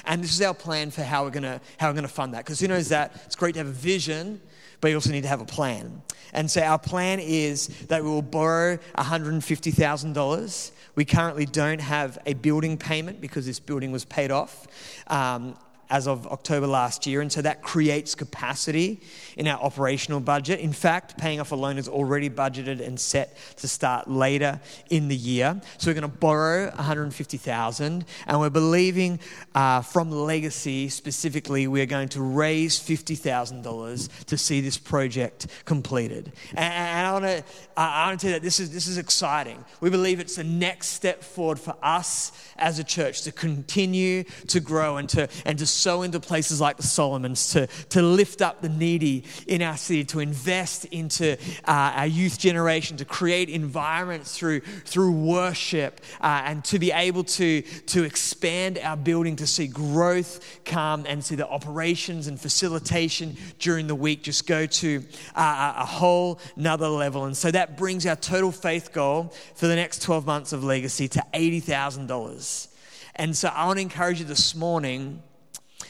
And 0.04 0.22
this 0.22 0.32
is 0.32 0.42
our 0.42 0.54
plan 0.54 0.90
for 0.90 1.02
how 1.02 1.24
we're 1.24 1.30
gonna, 1.30 1.60
how 1.78 1.88
we're 1.88 1.94
gonna 1.94 2.08
fund 2.08 2.34
that. 2.34 2.44
Because 2.44 2.60
who 2.60 2.68
knows 2.68 2.88
that 2.88 3.22
it's 3.26 3.36
great 3.36 3.54
to 3.54 3.60
have 3.60 3.68
a 3.68 3.72
vision, 3.72 4.40
but 4.80 4.88
you 4.88 4.94
also 4.94 5.10
need 5.10 5.22
to 5.22 5.28
have 5.28 5.40
a 5.40 5.46
plan. 5.46 6.02
And 6.32 6.50
so 6.50 6.60
our 6.62 6.78
plan 6.78 7.18
is 7.20 7.68
that 7.86 8.02
we 8.04 8.10
will 8.10 8.22
borrow 8.22 8.78
$150,000. 8.98 10.70
We 10.94 11.04
currently 11.04 11.46
don't 11.46 11.80
have 11.80 12.18
a 12.26 12.34
building 12.34 12.76
payment 12.76 13.20
because 13.20 13.46
this 13.46 13.60
building 13.60 13.92
was 13.92 14.04
paid 14.04 14.30
off. 14.30 14.66
Um, 15.06 15.56
as 15.90 16.06
of 16.08 16.26
October 16.26 16.66
last 16.66 17.06
year. 17.06 17.20
And 17.20 17.30
so 17.30 17.42
that 17.42 17.62
creates 17.62 18.14
capacity 18.14 19.00
in 19.36 19.46
our 19.46 19.60
operational 19.60 20.20
budget. 20.20 20.60
In 20.60 20.72
fact, 20.72 21.18
paying 21.18 21.40
off 21.40 21.52
a 21.52 21.56
loan 21.56 21.78
is 21.78 21.88
already 21.88 22.30
budgeted 22.30 22.80
and 22.80 22.98
set 22.98 23.36
to 23.56 23.68
start 23.68 24.08
later 24.08 24.60
in 24.90 25.08
the 25.08 25.16
year. 25.16 25.60
So 25.78 25.90
we're 25.90 25.94
going 25.94 26.10
to 26.10 26.18
borrow 26.18 26.70
150,000 26.70 28.04
and 28.26 28.40
we're 28.40 28.50
believing 28.50 29.20
uh, 29.54 29.82
from 29.82 30.10
Legacy 30.10 30.88
specifically, 30.88 31.66
we're 31.66 31.86
going 31.86 32.08
to 32.10 32.22
raise 32.22 32.78
$50,000 32.78 34.24
to 34.26 34.38
see 34.38 34.60
this 34.60 34.78
project 34.78 35.46
completed. 35.64 36.32
And, 36.54 37.06
I 37.06 37.12
want 37.12 37.24
to 37.24 37.44
I 37.76 38.06
want 38.08 38.18
to 38.18 38.26
tell 38.26 38.32
you 38.32 38.40
that 38.40 38.42
this 38.42 38.58
is, 38.58 38.70
this 38.70 38.86
is 38.86 38.96
exciting. 38.96 39.62
We 39.80 39.90
believe 39.90 40.18
it's 40.18 40.36
the 40.36 40.44
next 40.44 40.88
step 40.88 41.22
forward 41.22 41.60
for 41.60 41.76
us 41.82 42.32
as 42.56 42.78
a 42.78 42.84
church 42.84 43.22
to 43.22 43.32
continue 43.32 44.24
to 44.48 44.60
grow 44.60 44.96
and 44.96 45.08
to, 45.10 45.28
and 45.44 45.58
to 45.58 45.66
sow 45.76 46.02
into 46.02 46.21
places 46.21 46.61
like 46.61 46.76
the 46.76 46.83
Solomons, 46.83 47.52
to, 47.52 47.66
to 47.90 48.02
lift 48.02 48.42
up 48.42 48.62
the 48.62 48.68
needy 48.68 49.25
in 49.47 49.62
our 49.62 49.76
city, 49.76 50.04
to 50.04 50.21
invest 50.21 50.85
into 50.87 51.35
uh, 51.64 51.92
our 51.97 52.06
youth 52.06 52.38
generation, 52.38 52.97
to 52.97 53.04
create 53.04 53.49
environments 53.49 54.37
through, 54.37 54.61
through 54.61 55.12
worship, 55.12 56.00
uh, 56.21 56.42
and 56.45 56.64
to 56.64 56.78
be 56.78 56.92
able 56.92 57.25
to, 57.25 57.62
to 57.62 58.04
expand 58.04 58.78
our 58.78 58.97
building 58.97 59.37
to 59.37 59.47
see 59.47 59.66
growth 59.66 60.61
come 60.64 61.04
and 61.06 61.25
see 61.25 61.35
the 61.35 61.49
operations 61.49 62.26
and 62.26 62.40
facilitation 62.40 63.37
during 63.59 63.87
the 63.87 63.95
week 63.95 64.23
just 64.23 64.47
go 64.47 64.66
to 64.66 65.04
uh, 65.35 65.75
a 65.76 65.85
whole 65.85 66.40
nother 66.56 66.88
level. 66.88 67.25
And 67.25 67.37
so 67.37 67.50
that 67.50 67.76
brings 67.76 68.06
our 68.06 68.16
total 68.16 68.52
faith 68.52 68.92
goal 68.92 69.35
for 69.54 69.66
the 69.66 69.76
next 69.76 70.02
12 70.02 70.26
months 70.26 70.52
of 70.52 70.64
legacy 70.64 71.09
to 71.09 71.25
$80,000. 71.33 72.68
And 73.16 73.37
so 73.37 73.49
I 73.49 73.66
want 73.66 73.78
to 73.78 73.83
encourage 73.83 74.21
you 74.21 74.26
this 74.26 74.54
morning 74.54 75.23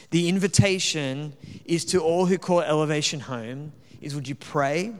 the 0.09 0.29
invitation 0.29 1.33
is 1.65 1.85
to 1.85 1.99
all 1.99 2.25
who 2.25 2.37
call 2.37 2.61
Elevation 2.61 3.19
home 3.19 3.73
is 4.01 4.15
would 4.15 4.27
you 4.27 4.35
pray? 4.35 4.93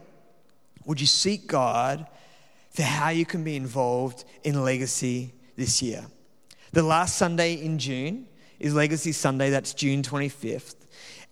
Would 0.86 1.00
you 1.00 1.08
seek 1.08 1.48
God 1.48 2.06
for 2.72 2.84
how 2.84 3.10
you 3.10 3.26
can 3.26 3.44
be 3.44 3.56
involved 3.56 4.26
in 4.44 4.64
legacy 4.64 5.34
this 5.56 5.82
year? 5.82 6.06
The 6.72 6.84
last 6.84 7.18
Sunday 7.18 7.54
in 7.54 7.80
June 7.80 8.28
is 8.60 8.74
Legacy 8.74 9.12
Sunday, 9.12 9.50
that's 9.50 9.74
June 9.74 10.02
25th. 10.02 10.76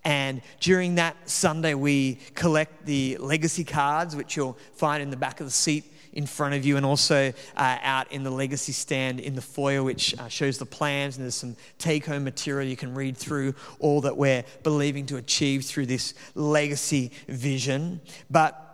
And 0.06 0.42
during 0.60 0.96
that 0.96 1.30
Sunday, 1.30 1.74
we 1.74 2.20
collect 2.36 2.86
the 2.86 3.18
legacy 3.18 3.64
cards, 3.64 4.16
which 4.16 4.38
you'll 4.38 4.58
find 4.76 5.02
in 5.02 5.10
the 5.10 5.18
back 5.18 5.40
of 5.40 5.48
the 5.48 5.52
seat 5.52 5.92
in 6.14 6.26
front 6.26 6.56
of 6.56 6.66
you 6.66 6.78
and 6.78 6.86
also 6.86 7.34
uh, 7.58 7.78
out 7.82 8.10
in 8.12 8.24
the 8.24 8.30
legacy 8.30 8.72
stand 8.72 9.20
in 9.20 9.36
the 9.36 9.42
foyer, 9.42 9.84
which 9.84 10.18
uh, 10.18 10.28
shows 10.28 10.58
the 10.58 10.66
plans. 10.66 11.18
And 11.18 11.26
there's 11.26 11.36
some 11.36 11.56
take 11.78 12.06
home 12.06 12.24
material 12.24 12.68
you 12.68 12.78
can 12.78 12.96
read 12.96 13.18
through 13.18 13.54
all 13.80 14.02
that 14.02 14.16
we're 14.16 14.44
believing 14.64 15.06
to 15.08 15.18
achieve 15.18 15.66
through 15.66 15.88
this 15.88 16.14
legacy 16.36 17.12
vision. 17.28 18.00
But 18.30 18.65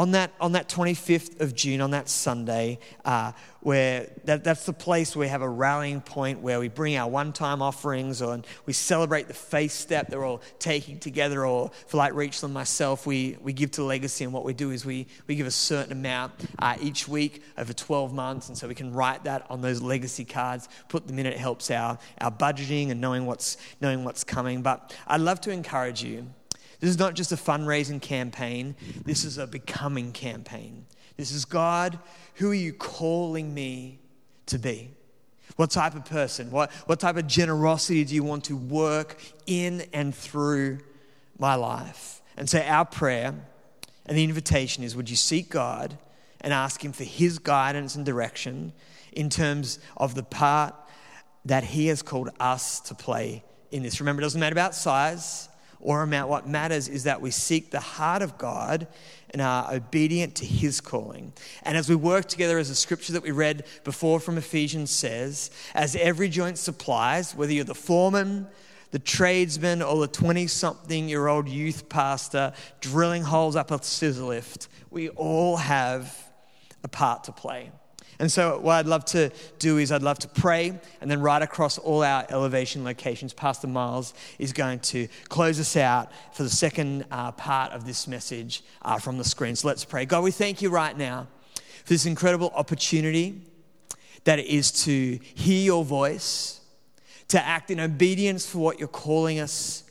on 0.00 0.12
that, 0.12 0.32
on 0.40 0.52
that 0.52 0.66
25th 0.66 1.42
of 1.42 1.54
June, 1.54 1.82
on 1.82 1.90
that 1.90 2.08
Sunday, 2.08 2.78
uh, 3.04 3.32
where 3.60 4.10
that, 4.24 4.42
that's 4.42 4.64
the 4.64 4.72
place 4.72 5.14
where 5.14 5.26
we 5.26 5.28
have 5.28 5.42
a 5.42 5.48
rallying 5.48 6.00
point 6.00 6.40
where 6.40 6.58
we 6.58 6.68
bring 6.68 6.96
our 6.96 7.06
one 7.06 7.34
time 7.34 7.60
offerings 7.60 8.22
or 8.22 8.40
we 8.64 8.72
celebrate 8.72 9.28
the 9.28 9.34
faith 9.34 9.72
step 9.72 10.08
that 10.08 10.18
we're 10.18 10.24
all 10.24 10.40
taking 10.58 10.98
together. 10.98 11.44
Or 11.44 11.70
for 11.86 11.98
like 11.98 12.14
Rachel 12.14 12.46
and 12.46 12.54
myself, 12.54 13.06
we, 13.06 13.36
we 13.42 13.52
give 13.52 13.72
to 13.72 13.84
Legacy, 13.84 14.24
and 14.24 14.32
what 14.32 14.46
we 14.46 14.54
do 14.54 14.70
is 14.70 14.86
we, 14.86 15.06
we 15.26 15.34
give 15.34 15.46
a 15.46 15.50
certain 15.50 15.92
amount 15.92 16.32
uh, 16.58 16.78
each 16.80 17.06
week 17.06 17.42
over 17.58 17.74
12 17.74 18.14
months. 18.14 18.48
And 18.48 18.56
so 18.56 18.68
we 18.68 18.74
can 18.74 18.94
write 18.94 19.24
that 19.24 19.44
on 19.50 19.60
those 19.60 19.82
Legacy 19.82 20.24
cards, 20.24 20.70
put 20.88 21.06
them 21.06 21.18
in. 21.18 21.26
It 21.26 21.36
helps 21.36 21.70
our, 21.70 21.98
our 22.22 22.30
budgeting 22.30 22.90
and 22.90 23.02
knowing 23.02 23.26
what's, 23.26 23.58
knowing 23.82 24.04
what's 24.04 24.24
coming. 24.24 24.62
But 24.62 24.96
I'd 25.06 25.20
love 25.20 25.42
to 25.42 25.50
encourage 25.50 26.02
you 26.02 26.26
this 26.80 26.90
is 26.90 26.98
not 26.98 27.14
just 27.14 27.30
a 27.30 27.36
fundraising 27.36 28.00
campaign, 28.00 28.74
this 29.04 29.24
is 29.24 29.38
a 29.38 29.46
becoming 29.46 30.12
campaign. 30.12 30.86
This 31.16 31.32
is 31.32 31.44
God, 31.44 31.98
who 32.36 32.50
are 32.50 32.54
you 32.54 32.72
calling 32.72 33.52
me 33.52 33.98
to 34.46 34.58
be? 34.58 34.90
What 35.56 35.70
type 35.70 35.94
of 35.94 36.06
person? 36.06 36.50
What, 36.50 36.72
what 36.86 36.98
type 37.00 37.18
of 37.18 37.26
generosity 37.26 38.04
do 38.04 38.14
you 38.14 38.24
want 38.24 38.44
to 38.44 38.56
work 38.56 39.20
in 39.46 39.84
and 39.92 40.14
through 40.14 40.78
my 41.38 41.54
life? 41.54 42.22
And 42.38 42.48
so, 42.48 42.60
our 42.60 42.86
prayer 42.86 43.34
and 44.06 44.16
the 44.16 44.24
invitation 44.24 44.82
is 44.82 44.96
would 44.96 45.10
you 45.10 45.16
seek 45.16 45.50
God 45.50 45.98
and 46.40 46.54
ask 46.54 46.82
Him 46.82 46.92
for 46.92 47.04
His 47.04 47.38
guidance 47.38 47.94
and 47.96 48.06
direction 48.06 48.72
in 49.12 49.28
terms 49.28 49.78
of 49.98 50.14
the 50.14 50.22
part 50.22 50.74
that 51.44 51.64
He 51.64 51.88
has 51.88 52.00
called 52.00 52.30
us 52.40 52.80
to 52.80 52.94
play 52.94 53.44
in 53.70 53.82
this? 53.82 54.00
Remember, 54.00 54.22
it 54.22 54.24
doesn't 54.24 54.40
matter 54.40 54.54
about 54.54 54.74
size, 54.74 55.49
or 55.80 56.02
amount. 56.02 56.28
What 56.28 56.48
matters 56.48 56.88
is 56.88 57.04
that 57.04 57.20
we 57.20 57.30
seek 57.30 57.70
the 57.70 57.80
heart 57.80 58.22
of 58.22 58.38
God 58.38 58.86
and 59.30 59.40
are 59.40 59.72
obedient 59.72 60.34
to 60.36 60.46
his 60.46 60.80
calling. 60.80 61.32
And 61.62 61.76
as 61.76 61.88
we 61.88 61.94
work 61.94 62.26
together, 62.26 62.58
as 62.58 62.68
the 62.68 62.74
scripture 62.74 63.12
that 63.14 63.22
we 63.22 63.30
read 63.30 63.64
before 63.84 64.20
from 64.20 64.38
Ephesians 64.38 64.90
says, 64.90 65.50
as 65.74 65.96
every 65.96 66.28
joint 66.28 66.58
supplies, 66.58 67.34
whether 67.34 67.52
you're 67.52 67.64
the 67.64 67.74
foreman, 67.74 68.46
the 68.90 68.98
tradesman, 68.98 69.82
or 69.82 70.00
the 70.00 70.08
20 70.08 70.46
something 70.48 71.08
year 71.08 71.28
old 71.28 71.48
youth 71.48 71.88
pastor 71.88 72.52
drilling 72.80 73.22
holes 73.22 73.56
up 73.56 73.70
a 73.70 73.82
scissor 73.82 74.22
lift, 74.22 74.68
we 74.90 75.08
all 75.10 75.56
have 75.56 76.16
a 76.82 76.88
part 76.88 77.24
to 77.24 77.32
play. 77.32 77.70
And 78.20 78.30
so, 78.30 78.58
what 78.58 78.74
I'd 78.74 78.86
love 78.86 79.06
to 79.06 79.32
do 79.58 79.78
is, 79.78 79.90
I'd 79.90 80.02
love 80.02 80.18
to 80.18 80.28
pray, 80.28 80.78
and 81.00 81.10
then 81.10 81.22
right 81.22 81.40
across 81.40 81.78
all 81.78 82.04
our 82.04 82.26
elevation 82.28 82.84
locations, 82.84 83.32
Pastor 83.32 83.66
Miles 83.66 84.12
is 84.38 84.52
going 84.52 84.80
to 84.80 85.08
close 85.30 85.58
us 85.58 85.74
out 85.74 86.12
for 86.34 86.42
the 86.42 86.50
second 86.50 87.06
uh, 87.10 87.32
part 87.32 87.72
of 87.72 87.86
this 87.86 88.06
message 88.06 88.62
uh, 88.82 88.98
from 88.98 89.16
the 89.16 89.24
screen. 89.24 89.56
So, 89.56 89.68
let's 89.68 89.86
pray. 89.86 90.04
God, 90.04 90.22
we 90.22 90.32
thank 90.32 90.60
you 90.60 90.68
right 90.68 90.96
now 90.96 91.28
for 91.84 91.94
this 91.94 92.04
incredible 92.04 92.52
opportunity 92.54 93.40
that 94.24 94.38
it 94.38 94.46
is 94.46 94.70
to 94.84 95.18
hear 95.34 95.64
your 95.64 95.82
voice, 95.82 96.60
to 97.28 97.42
act 97.42 97.70
in 97.70 97.80
obedience 97.80 98.46
for 98.46 98.58
what 98.58 98.78
you're 98.78 98.86
calling 98.86 99.40
us 99.40 99.84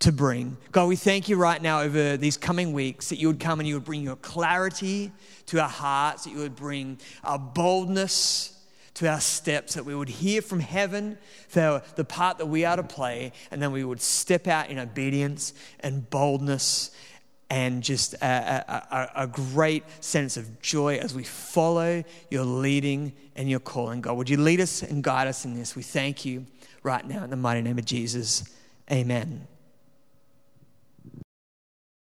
to 0.00 0.12
bring. 0.12 0.56
God, 0.70 0.88
we 0.88 0.96
thank 0.96 1.28
you 1.28 1.36
right 1.36 1.60
now 1.60 1.80
over 1.80 2.16
these 2.16 2.36
coming 2.36 2.72
weeks 2.72 3.08
that 3.08 3.18
you 3.18 3.26
would 3.26 3.40
come 3.40 3.58
and 3.58 3.68
you 3.68 3.74
would 3.74 3.84
bring 3.84 4.02
your 4.02 4.16
clarity 4.16 5.10
to 5.46 5.60
our 5.60 5.68
hearts, 5.68 6.24
that 6.24 6.30
you 6.30 6.38
would 6.38 6.54
bring 6.54 6.98
our 7.24 7.38
boldness 7.38 8.54
to 8.94 9.08
our 9.08 9.20
steps, 9.20 9.74
that 9.74 9.84
we 9.84 9.94
would 9.94 10.08
hear 10.08 10.42
from 10.42 10.60
heaven 10.60 11.18
for 11.48 11.82
the 11.96 12.04
part 12.04 12.38
that 12.38 12.46
we 12.46 12.64
are 12.64 12.76
to 12.76 12.82
play, 12.82 13.32
and 13.50 13.62
then 13.62 13.72
we 13.72 13.84
would 13.84 14.00
step 14.00 14.46
out 14.46 14.70
in 14.70 14.78
obedience 14.78 15.52
and 15.80 16.08
boldness 16.10 16.90
and 17.50 17.82
just 17.82 18.14
a, 18.14 19.08
a, 19.16 19.22
a, 19.22 19.26
great 19.26 19.82
sense 20.04 20.36
of 20.36 20.60
joy 20.60 20.96
as 20.96 21.14
we 21.14 21.22
follow 21.22 22.04
your 22.30 22.44
leading 22.44 23.12
and 23.36 23.48
your 23.48 23.60
calling. 23.60 24.02
God, 24.02 24.18
would 24.18 24.28
you 24.28 24.36
lead 24.36 24.60
us 24.60 24.82
and 24.82 25.02
guide 25.02 25.28
us 25.28 25.46
in 25.46 25.54
this? 25.54 25.74
We 25.74 25.82
thank 25.82 26.26
you 26.26 26.44
right 26.82 27.06
now 27.06 27.24
in 27.24 27.30
the 27.30 27.36
mighty 27.36 27.62
name 27.62 27.78
of 27.78 27.86
Jesus. 27.86 28.44
Amen. 28.90 29.46